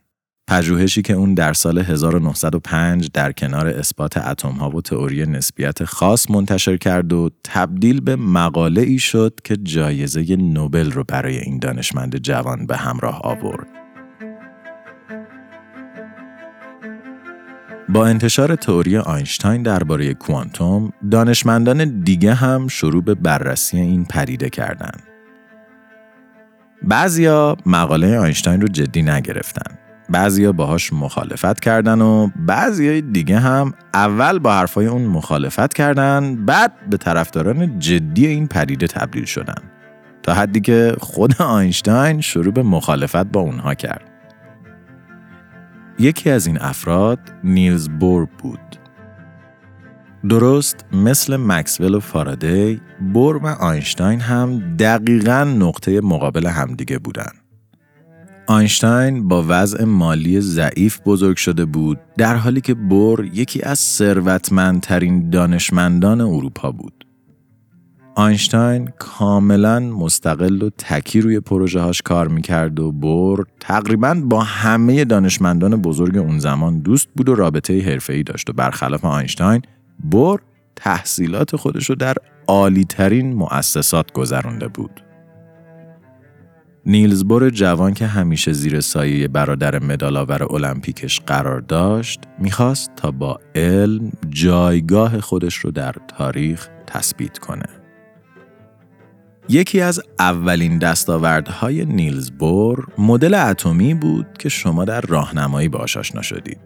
پژوهشی 0.54 1.02
که 1.02 1.13
اون 1.13 1.34
در 1.34 1.54
سال 1.54 1.78
1905 1.78 3.10
در 3.13 3.32
کنار 3.32 3.68
اثبات 3.68 4.18
اتم 4.18 4.50
ها 4.52 4.70
و 4.70 4.82
تئوری 4.82 5.26
نسبیت 5.26 5.84
خاص 5.84 6.32
منتشر 6.32 6.78
کرد 6.78 7.13
و 7.13 7.30
تبدیل 7.44 8.02
به 8.02 8.16
مقاله 8.16 8.82
ای 8.82 9.00
شد 9.00 9.39
که 9.44 9.58
جایزه 9.58 10.36
نوبل 10.36 10.92
رو 10.92 11.04
برای 11.04 11.38
این 11.38 11.60
دانشمند 11.60 12.18
جوان 12.18 12.66
به 12.66 12.78
همراه 12.78 13.22
آورد. 13.24 13.68
با 17.89 18.08
انتشار 18.08 18.56
تئوری 18.56 18.98
آینشتاین 18.98 19.63
درباره 19.63 20.13
کوانتوم، 20.13 20.94
دانشمندان 21.12 22.04
دیگه 22.04 22.34
هم 22.34 22.68
شروع 22.68 23.04
به 23.04 23.16
بررسی 23.16 23.78
این 23.78 24.06
پدیده 24.06 24.50
کردند. 24.50 25.04
بعضیا 26.84 27.58
مقاله 27.66 28.18
آینشتاین 28.18 28.62
رو 28.62 28.68
جدی 28.68 29.02
نگرفتن. 29.02 29.83
بعضیا 30.13 30.52
باهاش 30.52 30.93
مخالفت 30.93 31.60
کردن 31.60 32.02
و 32.02 32.30
بعضی 32.36 33.02
دیگه 33.02 33.39
هم 33.39 33.73
اول 33.93 34.39
با 34.39 34.54
حرفای 34.54 34.86
اون 34.86 35.06
مخالفت 35.06 35.73
کردن 35.73 36.45
بعد 36.45 36.89
به 36.89 36.97
طرفداران 36.97 37.80
جدی 37.80 38.28
این 38.28 38.47
پدیده 38.47 38.88
تبدیل 38.88 39.26
شدن. 39.26 39.62
تا 40.23 40.34
حدی 40.34 40.62
که 40.62 40.95
خود 40.99 41.41
آینشتاین 41.41 42.21
شروع 42.21 42.54
به 42.54 42.63
مخالفت 42.63 43.23
با 43.23 43.39
اونها 43.39 43.73
کرد. 43.73 44.12
یکی 45.99 46.30
از 46.30 46.47
این 46.47 46.62
افراد 46.62 47.19
نیلز 47.43 47.89
بور 47.89 48.28
بود. 48.39 48.60
درست 50.30 50.86
مثل 50.91 51.38
مکسول 51.38 51.95
و 51.95 51.99
فارادی 51.99 52.82
بور 53.13 53.38
و 53.38 53.47
آینشتاین 53.47 54.19
هم 54.19 54.76
دقیقا 54.78 55.43
نقطه 55.43 56.02
مقابل 56.02 56.47
همدیگه 56.47 56.99
بودند. 56.99 57.43
آینشتاین 58.48 59.28
با 59.28 59.46
وضع 59.48 59.84
مالی 59.84 60.42
ضعیف 60.42 61.00
بزرگ 61.06 61.38
شده 61.38 61.66
بود 61.66 62.00
در 62.18 62.36
حالی 62.36 62.62
که 62.62 62.74
بور 62.74 63.26
یکی 63.26 63.62
از 63.62 63.80
ثروتمندترین 63.80 65.30
دانشمندان 65.30 66.22
اروپا 66.22 66.72
بود. 66.72 67.06
آینشتاین 68.16 68.90
کاملا 69.00 69.80
مستقل 69.80 70.62
و 70.62 70.70
تکی 70.78 71.22
روی 71.22 71.40
پروژه 71.40 71.80
هاش 71.80 72.02
کار 72.02 72.28
می‌کرد 72.28 72.80
و 72.80 72.92
بور 72.92 73.46
تقریبا 73.60 74.22
با 74.26 74.44
همه 74.44 75.06
دانشمندان 75.06 75.82
بزرگ 75.82 76.18
اون 76.18 76.40
زمان 76.40 76.80
دوست 76.80 77.08
بود 77.16 77.30
و 77.30 77.36
رابطه 77.36 77.82
حرفه‌ای 77.82 78.24
داشت 78.24 78.50
و 78.50 78.54
برخلاف 78.54 79.06
آینشتاین 79.06 79.62
بور 80.12 80.42
تحصیلات 80.76 81.56
خودش 81.56 81.90
رو 81.90 81.96
در 81.96 82.16
عالیترین 82.48 83.34
مؤسسات 83.34 84.12
گذرانده 84.12 84.68
بود. 84.68 85.04
نیلز 86.86 87.24
بور 87.24 87.50
جوان 87.50 87.93
که 87.93 88.08
همیشه 88.08 88.54
زیر 88.54 88.82
سایه 88.82 89.28
برادر 89.28 89.80
مدالآور 89.80 90.43
المپیکش 90.43 91.19
قرار 91.19 91.62
داشت 91.62 92.19
می‌خواست 92.39 92.91
تا 92.96 93.12
با 93.12 93.39
علم 93.56 94.12
جایگاه 94.30 95.22
خودش 95.22 95.56
رو 95.56 95.72
در 95.72 95.96
تاریخ 96.08 96.69
تثبیت 96.88 97.38
کنه. 97.38 97.65
یکی 99.50 99.82
از 99.82 100.02
اولین 100.19 100.78
دستاوردهای 100.78 101.86
نیلز 101.86 102.32
بور 102.32 102.88
مدل 102.98 103.34
اتمی 103.34 103.93
بود 103.93 104.28
که 104.39 104.50
شما 104.50 104.86
در 104.86 105.02
راهنمایی 105.02 105.69
باش 105.69 105.98
آشنا 105.98 106.22
شدید. 106.22 106.60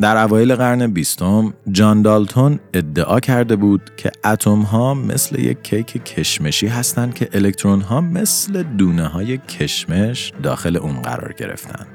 در 0.00 0.16
اوایل 0.16 0.54
قرن 0.54 0.86
بیستم 0.86 1.54
جان 1.70 2.02
دالتون 2.02 2.60
ادعا 2.74 3.20
کرده 3.20 3.56
بود 3.56 3.90
که 3.96 4.10
اتم 4.24 4.60
ها 4.60 4.94
مثل 4.94 5.40
یک 5.40 5.62
کیک 5.62 5.86
کشمشی 6.04 6.66
هستند 6.66 7.14
که 7.14 7.28
الکترون 7.32 7.80
ها 7.80 8.00
مثل 8.00 8.62
دونه 8.62 9.06
های 9.06 9.38
کشمش 9.38 10.32
داخل 10.42 10.76
اون 10.76 11.02
قرار 11.02 11.32
گرفتن. 11.32 11.86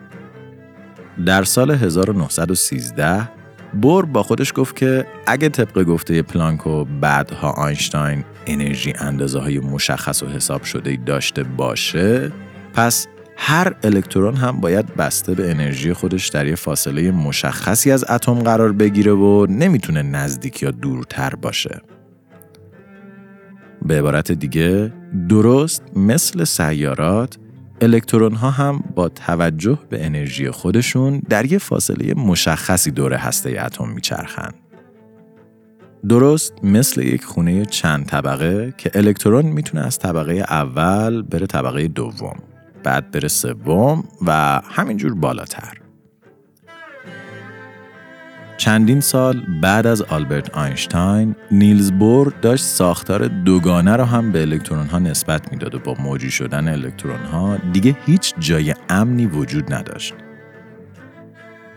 در 1.25 1.43
سال 1.43 1.71
1913 1.71 3.29
بور 3.81 4.05
با 4.05 4.23
خودش 4.23 4.53
گفت 4.55 4.75
که 4.75 5.05
اگه 5.27 5.49
طبق 5.49 5.83
گفته 5.83 6.21
پلانک 6.21 6.67
و 6.67 6.85
بعدها 6.85 7.51
آینشتاین 7.51 8.23
انرژی 8.47 8.93
اندازه 8.99 9.39
های 9.39 9.59
مشخص 9.59 10.23
و 10.23 10.27
حساب 10.27 10.63
شده 10.63 10.97
داشته 11.05 11.43
باشه 11.43 12.31
پس 12.73 13.07
هر 13.37 13.75
الکترون 13.83 14.35
هم 14.35 14.61
باید 14.61 14.95
بسته 14.95 15.33
به 15.33 15.51
انرژی 15.51 15.93
خودش 15.93 16.27
در 16.27 16.47
یه 16.47 16.55
فاصله 16.55 17.11
مشخصی 17.11 17.91
از 17.91 18.05
اتم 18.09 18.33
قرار 18.33 18.71
بگیره 18.71 19.11
و 19.11 19.45
نمی‌تونه 19.49 20.01
نزدیک 20.01 20.63
یا 20.63 20.71
دورتر 20.71 21.35
باشه. 21.35 21.81
به 23.85 23.99
عبارت 23.99 24.31
دیگه 24.31 24.93
درست 25.29 25.83
مثل 25.95 26.43
سیارات 26.43 27.37
الکترون 27.81 28.33
ها 28.33 28.51
هم 28.51 28.83
با 28.95 29.09
توجه 29.09 29.79
به 29.89 30.05
انرژی 30.05 30.51
خودشون 30.51 31.21
در 31.29 31.51
یه 31.51 31.57
فاصله 31.57 32.13
مشخصی 32.13 32.91
دور 32.91 33.13
هسته 33.13 33.61
اتم 33.65 33.89
میچرخن. 33.89 34.51
درست 36.09 36.53
مثل 36.63 37.01
یک 37.01 37.23
خونه 37.23 37.65
چند 37.65 38.05
طبقه 38.05 38.73
که 38.77 38.91
الکترون 38.93 39.45
می‌تونه 39.45 39.85
از 39.85 39.99
طبقه 39.99 40.33
اول 40.33 41.21
بره 41.21 41.47
طبقه 41.47 41.87
دوم. 41.87 42.37
بعد 42.85 43.11
بره 43.11 43.27
سوم 43.27 44.03
و 44.27 44.61
همینجور 44.71 45.13
بالاتر. 45.13 45.77
چندین 48.57 48.99
سال 48.99 49.41
بعد 49.61 49.87
از 49.87 50.01
آلبرت 50.01 50.57
آینشتاین 50.57 51.35
نیلز 51.51 51.91
بور 51.91 52.33
داشت 52.41 52.63
ساختار 52.63 53.27
دوگانه 53.27 53.95
را 53.95 54.05
هم 54.05 54.31
به 54.31 54.41
الکترون 54.41 54.87
ها 54.87 54.99
نسبت 54.99 55.51
می‌داد 55.51 55.75
و 55.75 55.79
با 55.79 55.93
موجی 55.99 56.31
شدن 56.31 56.67
الکترون 56.67 57.25
ها 57.25 57.57
دیگه 57.57 57.97
هیچ 58.05 58.33
جای 58.39 58.73
امنی 58.89 59.25
وجود 59.25 59.73
نداشت. 59.73 60.13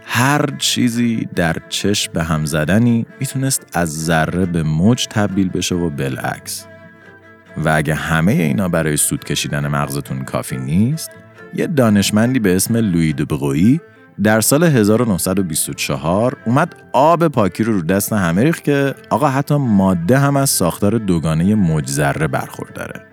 هر 0.05 0.47
چیزی 0.59 1.29
در 1.37 1.57
چشم 1.69 2.13
به 2.13 2.23
هم 2.25 2.45
زدنی 2.45 3.07
می‌تونست 3.21 3.67
از 3.73 4.05
ذره 4.05 4.47
به 4.47 4.63
موج 4.63 5.07
تبدیل 5.07 5.49
بشه 5.49 5.75
و 5.75 5.91
بالعکس. 5.91 6.67
و 7.65 7.73
اگه 7.77 7.95
همه 7.95 8.33
اینا 8.33 8.69
برای 8.69 8.97
سود 8.97 9.25
کشیدن 9.25 9.67
مغزتون 9.67 10.25
کافی 10.25 10.57
نیست 10.57 11.11
یه 11.55 11.67
دانشمندی 11.67 12.39
به 12.39 12.57
اسم 12.57 12.77
لوی 12.77 13.13
دبغویی 13.13 13.81
در 14.23 14.41
سال 14.41 14.65
1924 14.65 16.37
اومد 16.47 16.75
آب 16.93 17.29
پاکی 17.29 17.65
رو 17.65 17.73
رو 17.73 17.83
دست 17.83 18.13
همه 18.13 18.45
ریخت 18.45 18.65
که 18.65 18.95
آقا 19.11 19.29
حتی 19.29 19.57
ماده 19.57 20.19
هم 20.19 20.37
از 20.37 20.51
ساختار 20.51 20.99
دوگانه 20.99 21.55
مجذره 21.55 22.27
برخورداره 22.27 23.07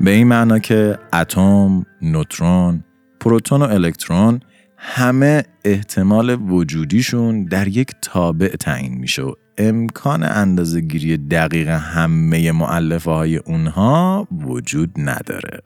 به 0.00 0.10
این 0.10 0.26
معنا 0.26 0.58
که 0.58 0.98
اتم، 1.12 1.86
نوترون، 2.02 2.84
پروتون 3.20 3.62
و 3.62 3.64
الکترون 3.64 4.40
همه 4.76 5.44
احتمال 5.64 6.50
وجودیشون 6.50 7.44
در 7.44 7.68
یک 7.68 7.90
تابع 8.02 8.48
تعیین 8.48 8.94
میشه 8.94 9.22
و 9.22 9.32
امکان 9.58 10.22
اندازه 10.22 10.80
گیری 10.80 11.16
دقیق 11.16 11.68
همه 11.68 12.52
معلفه 12.52 13.10
های 13.10 13.36
اونها 13.36 14.28
وجود 14.46 14.90
نداره. 14.96 15.60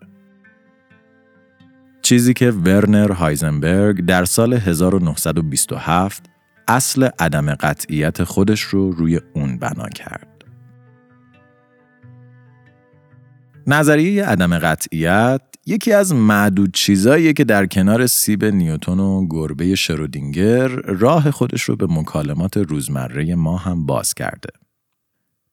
چیزی 2.03 2.35
که 2.35 2.51
ورنر 2.51 3.13
هایزنبرگ 3.13 4.05
در 4.05 4.25
سال 4.25 4.55
1927 4.55 6.25
اصل 6.69 7.09
عدم 7.19 7.55
قطعیت 7.55 8.25
خودش 8.25 8.61
رو 8.61 8.93
روی 8.93 9.21
اون 9.35 9.59
بنا 9.59 9.89
کرد. 9.89 10.38
نظریه 13.69 14.25
عدم 14.25 14.59
قطعیت 14.59 15.41
یکی 15.67 15.93
از 15.93 16.15
معدود 16.15 16.75
چیزاییه 16.75 17.33
که 17.33 17.45
در 17.45 17.67
کنار 17.67 18.07
سیب 18.07 18.45
نیوتون 18.45 19.01
و 19.01 19.27
گربه 19.31 19.75
شرودینگر 19.75 20.69
راه 20.69 21.31
خودش 21.31 21.63
رو 21.63 21.77
به 21.77 21.87
مکالمات 21.91 22.57
روزمره 22.57 23.35
ما 23.35 23.57
هم 23.57 23.87
باز 23.87 24.15
کرده. 24.15 24.49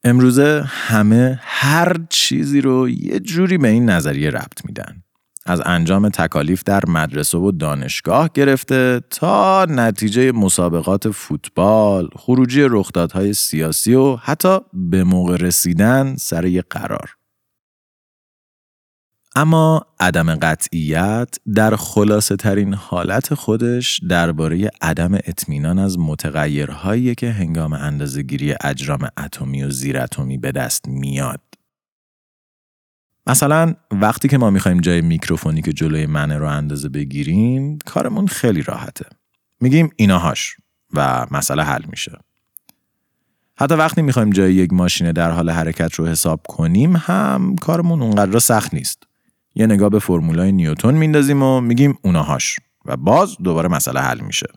امروزه 0.04 0.64
همه 0.66 1.40
هر 1.42 1.96
چیزی 2.10 2.62
رو 2.62 2.90
یه 2.90 3.20
جوری 3.20 3.58
به 3.58 3.68
این 3.68 3.90
نظریه 3.90 4.30
ربط 4.30 4.66
میدن. 4.66 5.04
از 5.46 5.62
انجام 5.66 6.10
تکالیف 6.10 6.64
در 6.64 6.84
مدرسه 6.88 7.38
و 7.38 7.52
دانشگاه 7.52 8.30
گرفته 8.34 9.02
تا 9.10 9.66
نتیجه 9.70 10.32
مسابقات 10.32 11.10
فوتبال، 11.10 12.10
خروجی 12.16 12.62
رخدادهای 12.70 13.34
سیاسی 13.34 13.94
و 13.94 14.16
حتی 14.16 14.60
به 14.74 15.04
موقع 15.04 15.36
رسیدن 15.36 16.16
سر 16.16 16.46
یه 16.46 16.64
قرار. 16.70 17.16
اما 19.38 19.86
عدم 20.00 20.36
قطعیت 20.36 21.36
در 21.56 21.76
خلاصه 21.76 22.36
ترین 22.36 22.74
حالت 22.74 23.34
خودش 23.34 24.00
درباره 24.10 24.72
عدم 24.82 25.14
اطمینان 25.14 25.80
از 25.80 26.00
متغیرهایی 26.00 27.16
که 27.16 27.32
هنگام 27.32 27.74
اندازهگیری 27.74 28.56
اجرام 28.62 29.10
اتمی 29.18 29.64
و 29.64 29.70
زیراتمی 29.70 30.38
به 30.38 30.52
دست 30.52 30.88
میاد. 30.88 31.42
مثلا 33.28 33.74
وقتی 33.92 34.28
که 34.28 34.38
ما 34.38 34.50
می‌خوایم 34.50 34.80
جای 34.80 35.02
میکروفونی 35.02 35.62
که 35.62 35.74
جلوی 35.74 36.06
منه 36.06 36.38
رو 36.38 36.48
اندازه 36.50 36.90
بگیریم 36.90 37.78
کارمون 37.86 38.28
خیلی 38.28 38.62
راحته. 38.62 39.06
میگیم 39.62 39.90
ایناهاش 39.96 40.56
و 40.94 41.28
مسئله 41.32 41.64
حل 41.64 41.84
میشه. 41.88 42.20
حتی 43.58 43.76
وقتی 43.76 44.02
می‌خوایم 44.02 44.30
جای 44.30 44.54
یک 44.54 44.74
ماشین 44.74 45.12
در 45.12 45.32
حال 45.32 45.50
حرکت 45.50 45.94
رو 45.94 46.08
حساب 46.08 46.42
کنیم 46.48 46.96
هم 46.96 47.56
کارمون 47.62 48.02
اونقدر 48.02 48.40
سخت 48.40 48.74
نیست. 48.74 49.05
یه 49.56 49.66
نگاه 49.66 49.90
به 49.90 50.00
فرمولای 50.00 50.52
نیوتن 50.52 50.94
میندازیم 50.94 51.44
و 51.44 51.62
میگیم 51.62 51.98
اوناهاش 52.04 52.60
و 52.86 52.98
باز 52.98 53.38
دوباره 53.44 53.70
مسئله 53.70 54.00
حل 54.00 54.20
میشه. 54.22 54.48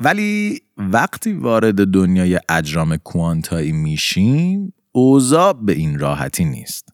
ولی 0.00 0.60
وقتی 0.76 1.32
وارد 1.32 1.84
دنیای 1.86 2.40
اجرام 2.48 2.96
کوانتایی 2.96 3.72
میشیم 3.72 4.72
اوضاع 4.92 5.52
به 5.52 5.72
این 5.72 5.98
راحتی 5.98 6.44
نیست. 6.44 6.88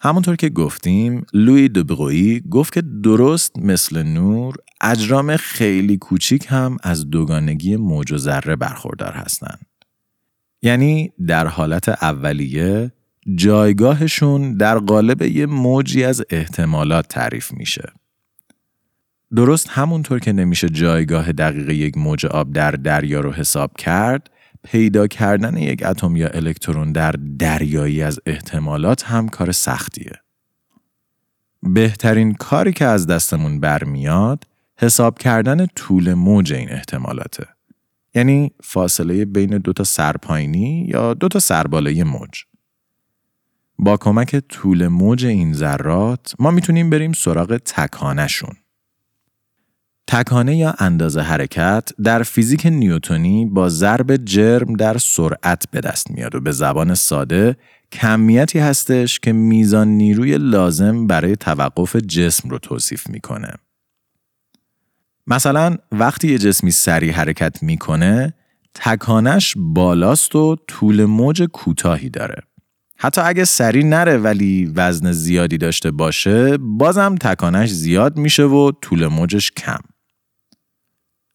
همونطور 0.00 0.36
که 0.36 0.48
گفتیم 0.48 1.26
لوی 1.32 1.68
دبرویی 1.68 2.40
گفت 2.50 2.72
که 2.72 2.82
درست 2.82 3.58
مثل 3.58 4.02
نور 4.02 4.54
اجرام 4.80 5.36
خیلی 5.36 5.96
کوچیک 5.96 6.46
هم 6.48 6.76
از 6.82 7.10
دوگانگی 7.10 7.76
موج 7.76 8.12
و 8.12 8.18
ذره 8.18 8.56
برخوردار 8.56 9.12
هستند. 9.12 9.66
یعنی 10.62 11.12
در 11.26 11.46
حالت 11.46 11.88
اولیه 11.88 12.92
جایگاهشون 13.34 14.56
در 14.56 14.78
قالب 14.78 15.22
یه 15.22 15.46
موجی 15.46 16.04
از 16.04 16.24
احتمالات 16.30 17.08
تعریف 17.08 17.52
میشه. 17.52 17.92
درست 19.36 19.68
همونطور 19.68 20.18
که 20.18 20.32
نمیشه 20.32 20.68
جایگاه 20.68 21.32
دقیق 21.32 21.70
یک 21.70 21.98
موج 21.98 22.26
آب 22.26 22.52
در 22.52 22.70
دریا 22.70 23.20
رو 23.20 23.32
حساب 23.32 23.72
کرد، 23.78 24.30
پیدا 24.62 25.06
کردن 25.06 25.56
یک 25.56 25.82
اتم 25.86 26.16
یا 26.16 26.28
الکترون 26.28 26.92
در 26.92 27.14
دریایی 27.38 28.02
از 28.02 28.20
احتمالات 28.26 29.04
هم 29.04 29.28
کار 29.28 29.52
سختیه. 29.52 30.12
بهترین 31.62 32.34
کاری 32.34 32.72
که 32.72 32.84
از 32.84 33.06
دستمون 33.06 33.60
برمیاد 33.60 34.44
حساب 34.78 35.18
کردن 35.18 35.66
طول 35.66 36.14
موج 36.14 36.52
این 36.52 36.72
احتمالاته. 36.72 37.46
یعنی 38.14 38.50
فاصله 38.62 39.24
بین 39.24 39.58
دو 39.58 39.72
تا 39.72 39.84
سرپایینی 39.84 40.86
یا 40.88 41.14
دو 41.14 41.28
تا 41.28 41.38
سربالای 41.38 42.02
موج. 42.02 42.42
با 43.78 43.96
کمک 43.96 44.36
طول 44.48 44.88
موج 44.88 45.26
این 45.26 45.52
ذرات 45.52 46.34
ما 46.38 46.50
می‌تونیم 46.50 46.90
بریم 46.90 47.12
سراغ 47.12 47.56
تکانشون. 47.56 48.54
تکانه 50.08 50.56
یا 50.56 50.74
اندازه 50.78 51.20
حرکت 51.20 51.88
در 52.04 52.22
فیزیک 52.22 52.66
نیوتونی 52.66 53.46
با 53.46 53.68
ضرب 53.68 54.16
جرم 54.16 54.76
در 54.76 54.98
سرعت 54.98 55.70
به 55.70 55.80
دست 55.80 56.10
میاد 56.10 56.34
و 56.34 56.40
به 56.40 56.52
زبان 56.52 56.94
ساده 56.94 57.56
کمیتی 57.92 58.58
هستش 58.58 59.20
که 59.20 59.32
میزان 59.32 59.88
نیروی 59.88 60.38
لازم 60.38 61.06
برای 61.06 61.36
توقف 61.36 61.96
جسم 61.96 62.48
رو 62.48 62.58
توصیف 62.58 63.06
می‌کنه. 63.10 63.52
مثلا 65.26 65.76
وقتی 65.92 66.28
یه 66.28 66.38
جسمی 66.38 66.70
سریع 66.70 67.12
حرکت 67.12 67.62
می‌کنه 67.62 68.34
تکانش 68.74 69.54
بالاست 69.56 70.36
و 70.36 70.56
طول 70.68 71.04
موج 71.04 71.42
کوتاهی 71.42 72.10
داره. 72.10 72.42
حتی 72.98 73.20
اگه 73.20 73.44
سری 73.44 73.84
نره 73.84 74.16
ولی 74.16 74.72
وزن 74.74 75.12
زیادی 75.12 75.58
داشته 75.58 75.90
باشه 75.90 76.56
بازم 76.56 77.14
تکانش 77.14 77.70
زیاد 77.70 78.16
میشه 78.18 78.42
و 78.42 78.72
طول 78.82 79.06
موجش 79.06 79.50
کم. 79.50 79.80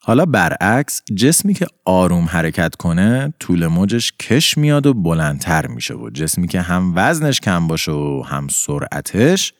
حالا 0.03 0.25
برعکس 0.25 1.01
جسمی 1.15 1.53
که 1.53 1.67
آروم 1.85 2.25
حرکت 2.25 2.75
کنه 2.75 3.33
طول 3.39 3.67
موجش 3.67 4.13
کش 4.19 4.57
میاد 4.57 4.85
و 4.85 4.93
بلندتر 4.93 5.67
میشه 5.67 5.93
و 5.93 6.09
جسمی 6.09 6.47
که 6.47 6.61
هم 6.61 6.93
وزنش 6.95 7.39
کم 7.39 7.67
باشه 7.67 7.91
و 7.91 8.23
هم 8.25 8.47
سرعتش 8.47 9.53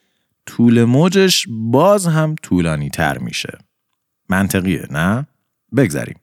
طول 0.46 0.84
موجش 0.84 1.46
باز 1.50 2.08
هم 2.08 2.36
طولانی 2.44 2.90
تر 2.90 3.18
میشه. 3.18 3.58
منطقیه 4.30 4.88
نه؟ 4.92 5.28
بگذریم. 5.78 6.20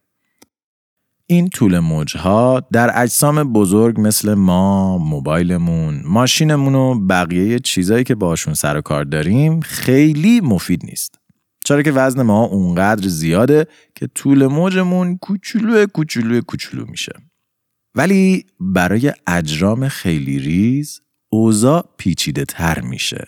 این 1.31 1.49
طول 1.49 1.79
موجها 1.79 2.61
در 2.73 3.03
اجسام 3.03 3.53
بزرگ 3.53 4.01
مثل 4.01 4.35
ما، 4.35 4.99
موبایلمون، 4.99 6.03
ماشینمون 6.05 6.75
و 6.75 7.07
بقیه 7.07 7.59
چیزایی 7.59 8.05
که 8.05 8.15
باشون 8.15 8.55
سر 8.55 8.77
و 8.77 8.81
کار 8.81 9.05
داریم 9.05 9.61
خیلی 9.61 10.41
مفید 10.41 10.85
نیست. 10.85 11.19
چرا 11.65 11.83
که 11.83 11.93
وزن 11.93 12.23
ما 12.23 12.45
اونقدر 12.45 13.09
زیاده 13.09 13.67
که 13.95 14.07
طول 14.07 14.47
موجمون 14.47 15.19
کوچولو 15.19 15.87
کوچولو 15.87 16.41
کوچولو 16.41 16.87
میشه. 16.87 17.13
ولی 17.95 18.45
برای 18.61 19.13
اجرام 19.27 19.89
خیلی 19.89 20.39
ریز 20.39 21.01
اوضاع 21.29 21.89
پیچیده 21.99 22.45
تر 22.45 22.81
میشه. 22.81 23.27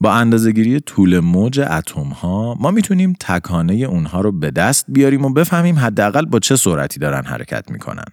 با 0.00 0.12
اندازهگیری 0.12 0.80
طول 0.80 1.20
موج 1.20 1.60
اتم 1.60 2.08
ها 2.08 2.54
ما 2.54 2.70
می‌تونیم 2.70 3.12
تکانه 3.20 3.72
اونها 3.74 4.20
رو 4.20 4.32
به 4.32 4.50
دست 4.50 4.84
بیاریم 4.88 5.24
و 5.24 5.32
بفهمیم 5.32 5.78
حداقل 5.78 6.24
با 6.24 6.38
چه 6.38 6.56
سرعتی 6.56 7.00
دارن 7.00 7.24
حرکت 7.24 7.70
می‌کنن. 7.70 8.04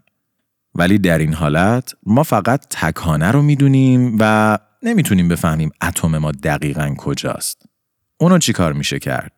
ولی 0.76 0.98
در 0.98 1.18
این 1.18 1.34
حالت 1.34 1.94
ما 2.06 2.24
فقط 2.24 2.66
تکانه 2.70 3.32
رو 3.32 3.42
می‌دونیم 3.42 4.18
و 4.20 4.58
نمی‌تونیم 4.84 5.28
بفهمیم 5.28 5.72
اتم 5.82 6.18
ما 6.18 6.32
دقیقا 6.32 6.96
کجاست. 6.98 7.62
اونو 8.18 8.38
چی 8.38 8.54
کار 8.54 8.74
میشه 8.74 9.00
کرد؟ 9.00 9.32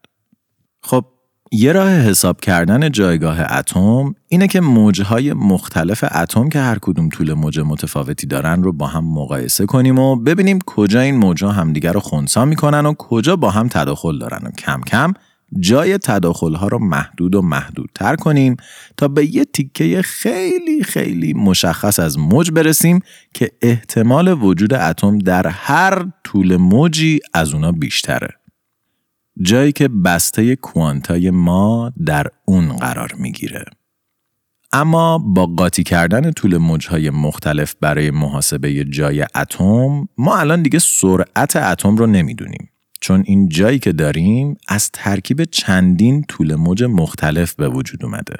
خب 0.81 1.05
یه 1.51 1.71
راه 1.71 1.89
حساب 1.89 2.41
کردن 2.41 2.91
جایگاه 2.91 3.57
اتم 3.57 4.15
اینه 4.27 4.47
که 4.47 4.61
موجهای 4.61 5.33
مختلف 5.33 6.03
اتم 6.11 6.49
که 6.49 6.59
هر 6.59 6.77
کدوم 6.81 7.09
طول 7.09 7.33
موج 7.33 7.59
متفاوتی 7.59 8.27
دارن 8.27 8.63
رو 8.63 8.73
با 8.73 8.87
هم 8.87 9.05
مقایسه 9.05 9.65
کنیم 9.65 9.99
و 9.99 10.15
ببینیم 10.15 10.59
کجا 10.65 10.99
این 10.99 11.15
موجها 11.15 11.51
همدیگر 11.51 11.93
رو 11.93 11.99
خونسا 11.99 12.45
می‌کنن 12.45 12.85
و 12.85 12.93
کجا 12.93 13.35
با 13.35 13.51
هم 13.51 13.67
تداخل 13.67 14.19
دارن 14.19 14.41
و 14.47 14.51
کم 14.51 14.81
کم 14.81 15.13
جای 15.59 15.97
تداخل 15.97 16.53
ها 16.53 16.67
رو 16.67 16.79
محدود 16.79 17.35
و 17.35 17.41
محدودتر 17.41 18.15
کنیم 18.15 18.57
تا 18.97 19.07
به 19.07 19.35
یه 19.35 19.45
تیکه 19.45 20.01
خیلی 20.01 20.83
خیلی 20.83 21.33
مشخص 21.33 21.99
از 21.99 22.19
موج 22.19 22.51
برسیم 22.51 22.99
که 23.33 23.51
احتمال 23.61 24.27
وجود 24.43 24.73
اتم 24.73 25.17
در 25.17 25.47
هر 25.47 26.05
طول 26.23 26.57
موجی 26.57 27.19
از 27.33 27.53
اونا 27.53 27.71
بیشتره. 27.71 28.29
جایی 29.41 29.71
که 29.71 29.87
بسته 29.87 30.55
کوانتای 30.55 31.29
ما 31.29 31.91
در 32.05 32.27
اون 32.45 32.77
قرار 32.77 33.13
می‌گیره. 33.17 33.65
اما 34.71 35.17
با 35.17 35.45
قاطی 35.45 35.83
کردن 35.83 36.31
طول 36.31 36.57
موجهای 36.57 37.09
مختلف 37.09 37.75
برای 37.81 38.11
محاسبه 38.11 38.83
جای 38.83 39.25
اتم 39.35 40.07
ما 40.17 40.37
الان 40.37 40.61
دیگه 40.61 40.79
سرعت 40.79 41.55
اتم 41.55 41.95
رو 41.97 42.07
نمی‌دونیم 42.07 42.69
چون 43.01 43.23
این 43.25 43.49
جایی 43.49 43.79
که 43.79 43.91
داریم 43.91 44.57
از 44.67 44.89
ترکیب 44.93 45.43
چندین 45.43 46.23
طول 46.23 46.55
موج 46.55 46.83
مختلف 46.83 47.55
به 47.55 47.69
وجود 47.69 48.05
اومده. 48.05 48.35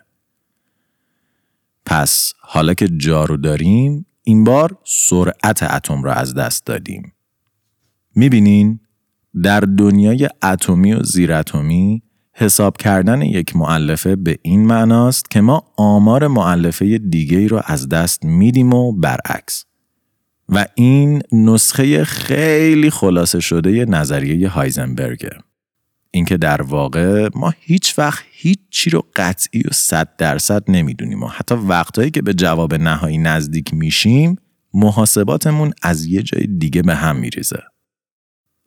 پس 1.86 2.34
حالا 2.42 2.74
که 2.74 2.88
جا 2.88 3.26
رو 3.26 3.38
داریم 3.38 4.06
این 4.24 4.44
بار 4.44 4.78
سرعت 4.84 5.64
اتم 5.64 6.04
رو 6.04 6.10
از 6.10 6.34
دست 6.34 6.66
دادیم. 6.66 7.14
می‌بینین 8.16 8.80
در 9.44 9.60
دنیای 9.60 10.30
اتمی 10.44 10.94
و 10.94 11.04
زیراتمی 11.04 12.02
حساب 12.34 12.78
کردن 12.78 13.22
یک 13.22 13.56
معلفه 13.56 14.16
به 14.16 14.40
این 14.42 14.66
معناست 14.66 15.32
که 15.32 15.42
ما 15.42 15.64
آمار 15.78 16.28
معلفه 16.28 16.98
دیگه 16.98 17.38
ای 17.38 17.48
رو 17.48 17.62
از 17.66 17.90
دست 17.90 18.26
میدیم 18.26 18.74
و 18.74 18.92
برعکس. 18.92 19.66
و 20.50 20.66
این 20.76 21.22
نسخه 21.32 22.04
خیلی 22.04 22.90
خلاصه 22.90 23.40
شده 23.40 23.86
نظریه 23.86 24.50
هایزنبرگه 24.50 25.30
اینکه 26.12 26.38
در 26.38 26.62
واقع 26.62 27.30
ما 27.36 27.54
هیچ 27.60 28.00
وقت 28.00 28.24
هیچی 28.32 28.90
رو 28.90 29.04
قطعی 29.16 29.62
و 29.62 29.74
صد 29.74 30.10
درصد 30.18 30.64
نمی‌دونیم 30.68 31.24
و 31.24 31.28
حتی 31.28 31.56
وقتهایی 31.56 32.12
که 32.12 32.22
به 32.22 32.34
جواب 32.34 32.74
نهایی 32.74 33.18
نزدیک 33.18 33.74
میشیم 33.74 34.36
محاسباتمون 34.74 35.74
از 35.82 36.06
یه 36.06 36.24
جای 36.24 36.48
دیگه 36.48 36.82
به 36.82 36.96
هم 36.96 37.16
میریزه. 37.16 37.64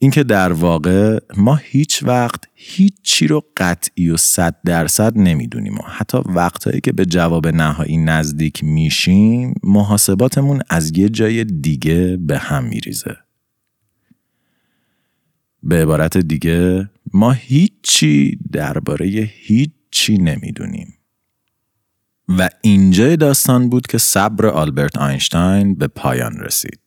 اینکه 0.02 0.22
در 0.22 0.52
واقع 0.52 1.18
ما 1.36 1.54
هیچ 1.54 2.02
وقت 2.02 2.44
هیچی 2.54 3.26
رو 3.26 3.44
قطعی 3.56 4.10
و 4.10 4.16
صد 4.16 4.56
درصد 4.64 5.18
نمی‌دونیم 5.18 5.74
و 5.74 5.82
حتی 5.82 6.18
وقتهایی 6.26 6.80
که 6.80 6.92
به 6.92 7.06
جواب 7.06 7.48
نهایی 7.48 7.96
نزدیک 7.96 8.64
میشیم 8.64 9.54
محاسباتمون 9.62 10.60
از 10.68 10.98
یه 10.98 11.08
جای 11.08 11.44
دیگه 11.44 12.16
به 12.16 12.38
هم 12.38 12.64
میریزه. 12.64 13.16
به 15.62 15.82
عبارت 15.82 16.16
دیگه 16.16 16.90
ما 17.12 17.32
هیچی 17.32 18.38
درباره 18.52 19.06
هیچی 19.32 20.18
نمی‌دونیم. 20.18 20.94
و 22.28 22.48
اینجای 22.62 23.16
داستان 23.16 23.68
بود 23.68 23.86
که 23.86 23.98
صبر 23.98 24.46
آلبرت 24.46 24.98
آینشتاین 24.98 25.74
به 25.74 25.86
پایان 25.86 26.38
رسید. 26.38 26.79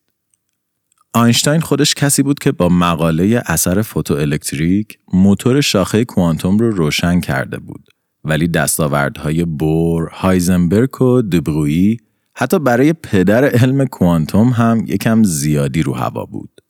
آینشتاین 1.15 1.61
خودش 1.61 1.93
کسی 1.93 2.23
بود 2.23 2.39
که 2.39 2.51
با 2.51 2.69
مقاله 2.69 3.43
اثر 3.45 3.81
فوتوالکتریک 3.81 4.97
موتور 5.13 5.61
شاخه 5.61 6.05
کوانتوم 6.05 6.57
رو 6.57 6.71
روشن 6.71 7.19
کرده 7.19 7.57
بود 7.57 7.89
ولی 8.23 8.47
دستاوردهای 8.47 9.45
بور، 9.45 10.09
هایزنبرگ 10.13 11.01
و 11.01 11.21
دبرویی 11.21 11.97
حتی 12.35 12.59
برای 12.59 12.93
پدر 12.93 13.45
علم 13.45 13.85
کوانتوم 13.85 14.49
هم 14.49 14.83
یکم 14.87 15.23
زیادی 15.23 15.83
رو 15.83 15.93
هوا 15.93 16.25
بود. 16.25 16.61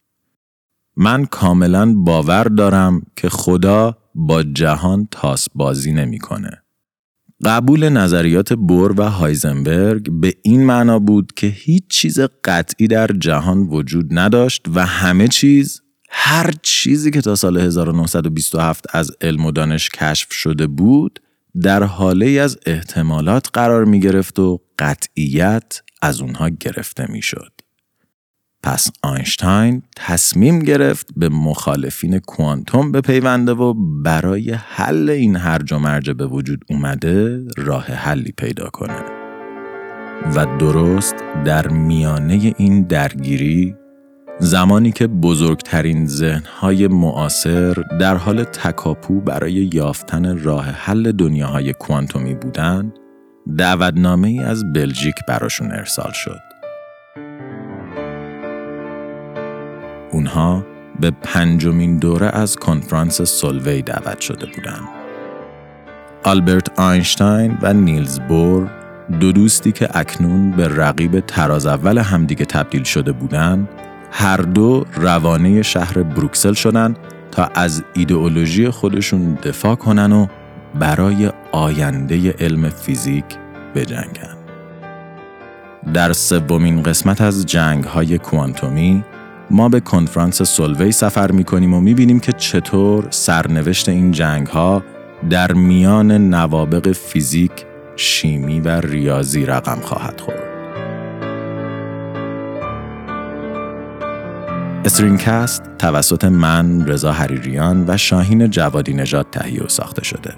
من 0.97 1.25
کاملا 1.25 1.93
باور 1.93 2.43
دارم 2.43 3.01
که 3.15 3.29
خدا 3.29 3.97
با 4.15 4.43
جهان 4.43 5.07
تاس 5.11 5.47
بازی 5.55 5.91
نمی‌کنه. 5.91 6.62
قبول 7.45 7.89
نظریات 7.89 8.53
بور 8.53 9.01
و 9.01 9.03
هایزنبرگ 9.03 10.11
به 10.11 10.33
این 10.41 10.65
معنا 10.65 10.99
بود 10.99 11.31
که 11.35 11.47
هیچ 11.47 11.83
چیز 11.89 12.19
قطعی 12.43 12.87
در 12.87 13.07
جهان 13.07 13.59
وجود 13.59 14.07
نداشت 14.11 14.65
و 14.75 14.85
همه 14.85 15.27
چیز 15.27 15.81
هر 16.09 16.53
چیزی 16.61 17.11
که 17.11 17.21
تا 17.21 17.35
سال 17.35 17.57
1927 17.57 18.85
از 18.95 19.11
علم 19.21 19.45
و 19.45 19.51
دانش 19.51 19.89
کشف 19.89 20.33
شده 20.33 20.67
بود 20.67 21.19
در 21.61 21.83
حاله 21.83 22.25
از 22.25 22.57
احتمالات 22.65 23.47
قرار 23.53 23.85
می 23.85 23.99
گرفت 23.99 24.39
و 24.39 24.61
قطعیت 24.79 25.81
از 26.01 26.21
اونها 26.21 26.49
گرفته 26.49 27.11
می 27.11 27.21
شد. 27.21 27.52
پس 28.63 28.91
آینشتاین 29.01 29.83
تصمیم 29.95 30.59
گرفت 30.59 31.07
به 31.17 31.29
مخالفین 31.29 32.19
کوانتوم 32.19 32.91
بپیونده 32.91 33.51
و 33.51 33.73
برای 34.03 34.51
حل 34.51 35.09
این 35.09 35.35
هرج 35.35 35.73
و 35.73 35.79
مرج 35.79 36.09
به 36.09 36.27
وجود 36.27 36.65
اومده 36.69 37.43
راه 37.57 37.85
حلی 37.85 38.33
پیدا 38.37 38.69
کنه. 38.69 39.03
و 40.35 40.57
درست 40.57 41.15
در 41.45 41.67
میانه 41.67 42.53
این 42.57 42.81
درگیری 42.81 43.75
زمانی 44.39 44.91
که 44.91 45.07
بزرگترین 45.07 46.07
ذهنهای 46.07 46.87
معاصر 46.87 47.73
در 47.99 48.15
حال 48.15 48.43
تکاپو 48.43 49.21
برای 49.21 49.69
یافتن 49.73 50.43
راه 50.43 50.65
حل 50.65 51.11
دنیاهای 51.11 51.73
کوانتومی 51.73 52.33
بودند، 52.33 52.93
دعوتنامه 53.57 54.27
ای 54.27 54.39
از 54.39 54.73
بلژیک 54.73 55.15
براشون 55.27 55.71
ارسال 55.71 56.11
شد. 56.11 56.52
اونها 60.13 60.65
به 60.99 61.11
پنجمین 61.11 61.97
دوره 61.97 62.27
از 62.27 62.55
کنفرانس 62.55 63.21
سولوی 63.21 63.81
دعوت 63.81 64.19
شده 64.21 64.45
بودند. 64.45 64.87
آلبرت 66.23 66.79
آینشتاین 66.79 67.57
و 67.61 67.73
نیلز 67.73 68.19
بور 68.19 68.69
دو 69.19 69.31
دوستی 69.31 69.71
که 69.71 69.89
اکنون 69.93 70.51
به 70.51 70.67
رقیب 70.67 71.19
تراز 71.19 71.65
اول 71.65 71.97
همدیگه 71.97 72.45
تبدیل 72.45 72.83
شده 72.83 73.11
بودند 73.11 73.69
هر 74.11 74.37
دو 74.37 74.85
روانه 74.93 75.61
شهر 75.61 76.03
بروکسل 76.03 76.53
شدن 76.53 76.95
تا 77.31 77.45
از 77.45 77.83
ایدئولوژی 77.93 78.69
خودشون 78.69 79.33
دفاع 79.33 79.75
کنن 79.75 80.11
و 80.11 80.27
برای 80.79 81.31
آینده 81.51 82.31
علم 82.31 82.69
فیزیک 82.69 83.25
بجنگن. 83.75 84.37
در 85.93 86.13
سومین 86.13 86.83
قسمت 86.83 87.21
از 87.21 87.45
جنگ 87.45 87.83
های 87.83 88.17
کوانتومی 88.17 89.03
ما 89.53 89.69
به 89.69 89.79
کنفرانس 89.79 90.41
سولوی 90.41 90.91
سفر 90.91 91.31
می 91.31 91.43
کنیم 91.43 91.73
و 91.73 91.81
می 91.81 91.93
بینیم 91.93 92.19
که 92.19 92.31
چطور 92.31 93.07
سرنوشت 93.09 93.89
این 93.89 94.11
جنگ 94.11 94.47
ها 94.47 94.83
در 95.29 95.51
میان 95.51 96.11
نوابق 96.11 96.91
فیزیک، 96.91 97.51
شیمی 97.95 98.59
و 98.59 98.69
ریاضی 98.69 99.45
رقم 99.45 99.79
خواهد 99.81 100.21
خورد. 100.21 100.43
استرینکست 104.85 105.63
توسط 105.77 106.25
من 106.25 106.87
رضا 106.87 107.11
حریریان 107.11 107.85
و 107.87 107.97
شاهین 107.97 108.49
جوادی 108.49 108.93
نژاد 108.93 109.27
تهیه 109.31 109.63
و 109.63 109.67
ساخته 109.67 110.03
شده. 110.03 110.33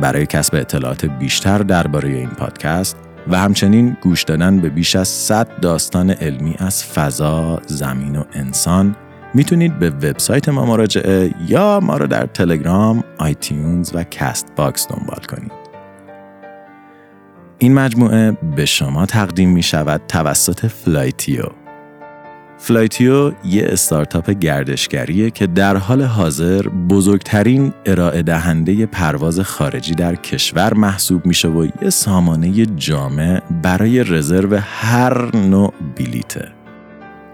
برای 0.00 0.26
کسب 0.26 0.54
اطلاعات 0.54 1.04
بیشتر 1.04 1.58
درباره 1.58 2.08
این 2.08 2.30
پادکست 2.30 3.05
و 3.28 3.38
همچنین 3.38 3.96
گوش 4.00 4.22
دادن 4.22 4.60
به 4.60 4.68
بیش 4.68 4.96
از 4.96 5.08
100 5.08 5.60
داستان 5.60 6.10
علمی 6.10 6.54
از 6.58 6.84
فضا، 6.84 7.60
زمین 7.66 8.16
و 8.16 8.24
انسان 8.32 8.96
می‌تونید 9.34 9.78
به 9.78 9.90
وبسایت 9.90 10.48
ما 10.48 10.66
مراجعه 10.66 11.34
یا 11.48 11.80
ما 11.80 11.96
رو 11.96 12.06
در 12.06 12.26
تلگرام، 12.26 13.04
iTunes 13.18 13.90
و 13.94 14.04
Castbox 14.04 14.88
دنبال 14.88 15.20
کنید. 15.28 15.52
این 17.58 17.74
مجموعه 17.74 18.30
به 18.56 18.64
شما 18.64 19.06
تقدیم 19.06 19.50
می 19.50 19.62
شود 19.62 20.00
توسط 20.08 20.66
فلایتیو 20.66 21.42
فلایتیو 22.58 23.32
یه 23.44 23.66
استارتاپ 23.66 24.30
گردشگریه 24.30 25.30
که 25.30 25.46
در 25.46 25.76
حال 25.76 26.02
حاضر 26.02 26.62
بزرگترین 26.68 27.72
ارائه 27.86 28.22
دهنده 28.22 28.86
پرواز 28.86 29.40
خارجی 29.40 29.94
در 29.94 30.14
کشور 30.14 30.74
محسوب 30.74 31.26
میشه 31.26 31.48
و 31.48 31.68
یه 31.82 31.90
سامانه 31.90 32.66
جامع 32.66 33.42
برای 33.62 34.04
رزرو 34.04 34.56
هر 34.56 35.36
نوع 35.36 35.72
بلیته. 35.96 36.48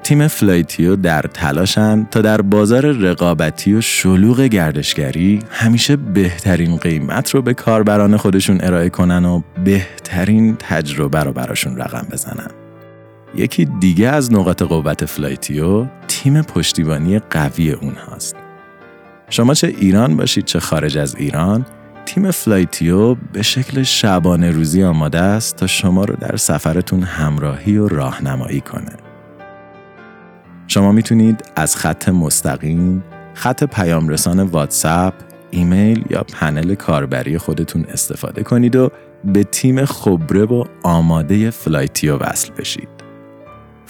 تیم 0.03 0.29
فلایتیو 0.29 0.97
در 0.97 1.23
تلاشن 1.23 2.07
تا 2.11 2.21
در 2.21 2.41
بازار 2.43 2.87
رقابتی 2.87 3.75
و 3.75 3.81
شلوغ 3.81 4.41
گردشگری 4.41 5.39
همیشه 5.51 5.97
بهترین 5.97 6.77
قیمت 6.77 7.31
رو 7.31 7.43
به 7.43 7.55
کاربران 7.55 8.17
خودشون 8.17 8.59
ارائه 8.61 8.89
کنن 8.89 9.25
و 9.25 9.43
بهترین 9.65 10.57
تجربه 10.59 11.21
رو 11.21 11.33
براشون 11.33 11.77
رقم 11.77 12.07
بزنن. 12.13 12.62
یکی 13.35 13.64
دیگه 13.64 14.09
از 14.09 14.33
نقاط 14.33 14.62
قوت 14.62 15.05
فلایتیو 15.05 15.87
تیم 16.09 16.42
پشتیبانی 16.42 17.18
قوی 17.18 17.73
اون 17.73 17.95
هست. 17.95 18.37
شما 19.31 19.55
چه 19.55 19.66
ایران 19.66 20.16
باشید 20.16 20.45
چه 20.45 20.61
خارج 20.61 20.99
از 20.99 21.16
ایران 21.16 21.66
تیم 22.07 22.31
فلایتیو 22.31 23.14
به 23.14 23.42
شکل 23.42 23.83
شبانه 23.83 24.51
روزی 24.51 24.83
آماده 24.83 25.21
است 25.21 25.57
تا 25.57 25.66
شما 25.66 26.05
رو 26.05 26.16
در 26.16 26.37
سفرتون 26.37 27.03
همراهی 27.03 27.77
و 27.77 27.88
راهنمایی 27.88 28.61
کنه. 28.61 28.92
شما 30.66 30.92
می‌تونید 30.92 31.45
از 31.57 31.77
خط 31.77 32.09
مستقیم، 32.09 33.05
خط 33.35 33.64
پیام 33.64 34.09
رسان 34.09 34.40
واتساپ، 34.40 35.14
ایمیل 35.51 36.05
یا 36.11 36.23
پنل 36.23 36.75
کاربری 36.75 37.38
خودتون 37.38 37.85
استفاده 37.85 38.42
کنید 38.42 38.77
و 38.77 38.90
به 39.25 39.45
تیم 39.45 39.85
خبره 39.85 40.45
و 40.45 40.64
آماده 40.83 41.51
فلایتیو 41.51 42.16
وصل 42.16 42.53
بشید. 42.59 42.92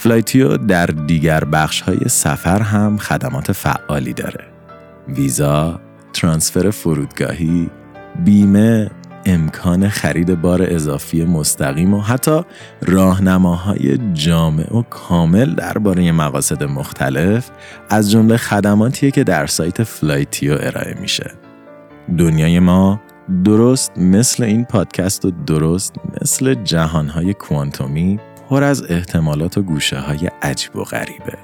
فلایتیو 0.03 0.57
در 0.57 0.85
دیگر 0.85 1.43
بخش 1.43 1.81
های 1.81 1.99
سفر 2.07 2.61
هم 2.61 2.97
خدمات 2.97 3.51
فعالی 3.51 4.13
داره. 4.13 4.45
ویزا، 5.07 5.79
ترانسفر 6.13 6.69
فرودگاهی، 6.69 7.69
بیمه، 8.25 8.91
امکان 9.25 9.89
خرید 9.89 10.41
بار 10.41 10.61
اضافی 10.63 11.25
مستقیم 11.25 11.93
و 11.93 12.01
حتی 12.01 12.41
راهنماهای 12.81 13.97
جامع 14.13 14.77
و 14.77 14.81
کامل 14.81 15.55
درباره 15.55 16.11
مقاصد 16.11 16.63
مختلف 16.63 17.49
از 17.89 18.11
جمله 18.11 18.37
خدماتیه 18.37 19.11
که 19.11 19.23
در 19.23 19.45
سایت 19.45 19.83
فلایتیو 19.83 20.57
ارائه 20.59 20.97
میشه. 21.01 21.31
دنیای 22.17 22.59
ما 22.59 23.01
درست 23.45 23.91
مثل 23.97 24.43
این 24.43 24.65
پادکست 24.65 25.25
و 25.25 25.31
درست 25.47 25.95
مثل 26.21 26.53
جهانهای 26.53 27.33
کوانتومی 27.33 28.19
پر 28.49 28.63
از 28.63 28.91
احتمالات 28.91 29.57
و 29.57 29.61
گوشه 29.61 29.99
های 29.99 30.29
عجیب 30.41 30.75
و 30.75 30.83
غریبه. 30.83 31.37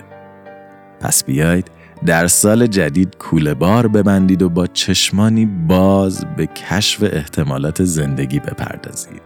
پس 0.99 1.23
بیایید 1.23 1.71
در 2.05 2.27
سال 2.27 2.67
جدید 2.67 3.17
کوله 3.17 3.53
بار 3.53 3.88
ببندید 3.88 4.41
و 4.41 4.49
با 4.49 4.67
چشمانی 4.67 5.45
باز 5.45 6.25
به 6.38 6.45
کشف 6.45 7.03
احتمالات 7.03 7.83
زندگی 7.83 8.39
بپردازید. 8.39 9.21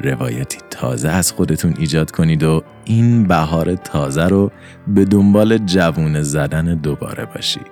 روایتی 0.00 0.58
تازه 0.70 1.08
از 1.08 1.32
خودتون 1.32 1.74
ایجاد 1.78 2.10
کنید 2.10 2.42
و 2.42 2.62
این 2.84 3.24
بهار 3.24 3.74
تازه 3.74 4.24
رو 4.24 4.52
به 4.88 5.04
دنبال 5.04 5.58
جوونه 5.58 6.22
زدن 6.22 6.74
دوباره 6.74 7.24
باشید. 7.24 7.70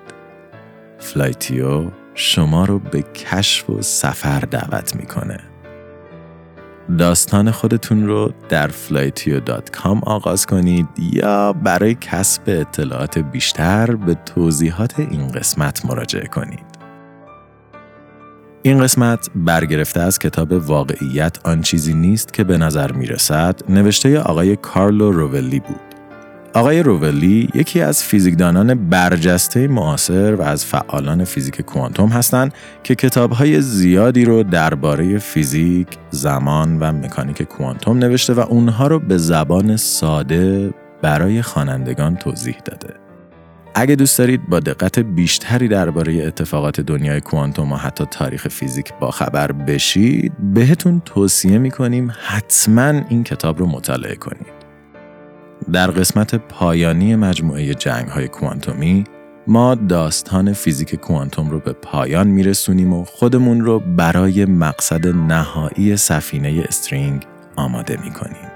فلایتیو 0.99 1.91
شما 2.13 2.65
رو 2.65 2.79
به 2.79 3.01
کشف 3.01 3.69
و 3.69 3.81
سفر 3.81 4.39
دعوت 4.39 4.95
می‌کنه. 4.95 5.39
داستان 6.97 7.51
خودتون 7.51 8.07
رو 8.07 8.33
در 8.49 8.69
flytio.com 8.69 10.03
آغاز 10.03 10.45
کنید 10.45 10.87
یا 10.97 11.53
برای 11.53 11.95
کسب 12.01 12.41
اطلاعات 12.47 13.17
بیشتر 13.19 13.95
به 13.95 14.13
توضیحات 14.13 14.99
این 14.99 15.27
قسمت 15.27 15.85
مراجعه 15.85 16.27
کنید. 16.27 16.65
این 18.61 18.79
قسمت 18.79 19.29
برگرفته 19.35 19.99
از 19.99 20.19
کتاب 20.19 20.51
واقعیت 20.51 21.37
آن 21.43 21.61
چیزی 21.61 21.93
نیست 21.93 22.33
که 22.33 22.43
به 22.43 22.57
نظر 22.57 22.91
می 22.91 23.05
رسد 23.05 23.61
نوشته 23.69 24.19
آقای 24.19 24.55
کارلو 24.55 25.11
روولی 25.11 25.59
بود. 25.59 25.94
آقای 26.55 26.83
روولی 26.83 27.49
یکی 27.53 27.81
از 27.81 28.03
فیزیکدانان 28.03 28.89
برجسته 28.89 29.67
معاصر 29.67 30.35
و 30.35 30.41
از 30.41 30.65
فعالان 30.65 31.23
فیزیک 31.23 31.61
کوانتوم 31.61 32.09
هستند 32.09 32.53
که 32.83 32.95
کتابهای 32.95 33.61
زیادی 33.61 34.25
رو 34.25 34.43
درباره 34.43 35.17
فیزیک، 35.17 35.87
زمان 36.09 36.79
و 36.79 36.91
مکانیک 36.91 37.41
کوانتوم 37.41 37.97
نوشته 37.97 38.33
و 38.33 38.39
اونها 38.39 38.87
رو 38.87 38.99
به 38.99 39.17
زبان 39.17 39.77
ساده 39.77 40.73
برای 41.01 41.41
خوانندگان 41.41 42.15
توضیح 42.15 42.55
داده. 42.65 42.93
اگه 43.75 43.95
دوست 43.95 44.17
دارید 44.17 44.49
با 44.49 44.59
دقت 44.59 44.99
بیشتری 44.99 45.67
درباره 45.67 46.25
اتفاقات 46.25 46.81
دنیای 46.81 47.21
کوانتوم 47.21 47.71
و 47.71 47.75
حتی 47.75 48.05
تاریخ 48.11 48.47
فیزیک 48.47 48.93
با 48.99 49.11
خبر 49.11 49.51
بشید، 49.51 50.33
بهتون 50.53 51.01
توصیه 51.05 51.57
می‌کنیم 51.57 52.13
حتما 52.25 53.01
این 53.09 53.23
کتاب 53.23 53.59
رو 53.59 53.65
مطالعه 53.65 54.15
کنید. 54.15 54.54
در 55.71 55.91
قسمت 55.91 56.35
پایانی 56.35 57.15
مجموعه 57.15 57.73
جنگ 57.73 58.07
های 58.07 58.27
کوانتومی 58.27 59.03
ما 59.47 59.75
داستان 59.75 60.53
فیزیک 60.53 60.95
کوانتوم 60.95 61.49
رو 61.49 61.59
به 61.59 61.73
پایان 61.73 62.27
میرسونیم 62.27 62.93
و 62.93 63.03
خودمون 63.05 63.61
رو 63.61 63.79
برای 63.79 64.45
مقصد 64.45 65.07
نهایی 65.07 65.97
سفینه 65.97 66.63
استرینگ 66.67 67.25
آماده 67.55 67.97
می‌کنیم. 68.03 68.51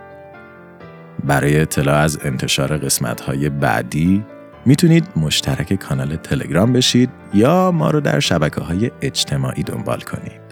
برای 1.23 1.59
اطلاع 1.59 1.95
از 1.95 2.19
انتشار 2.23 2.77
قسمت 2.77 3.21
های 3.21 3.49
بعدی 3.49 4.25
می‌تونید 4.65 5.07
مشترک 5.15 5.73
کانال 5.73 6.15
تلگرام 6.15 6.73
بشید 6.73 7.09
یا 7.33 7.71
ما 7.71 7.91
رو 7.91 8.01
در 8.01 8.19
شبکه 8.19 8.61
های 8.61 8.91
اجتماعی 9.01 9.63
دنبال 9.63 9.99
کنید. 9.99 10.48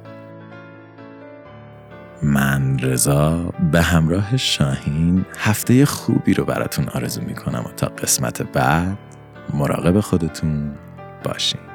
من 2.21 2.79
رضا 2.79 3.53
به 3.71 3.81
همراه 3.81 4.37
شاهین 4.37 5.25
هفته 5.37 5.85
خوبی 5.85 6.33
رو 6.33 6.45
براتون 6.45 6.89
آرزو 6.89 7.21
می‌کنم 7.21 7.59
و 7.59 7.71
تا 7.77 7.87
قسمت 7.87 8.41
بعد 8.41 8.97
مراقب 9.53 9.99
خودتون 9.99 10.71
باشین. 11.23 11.66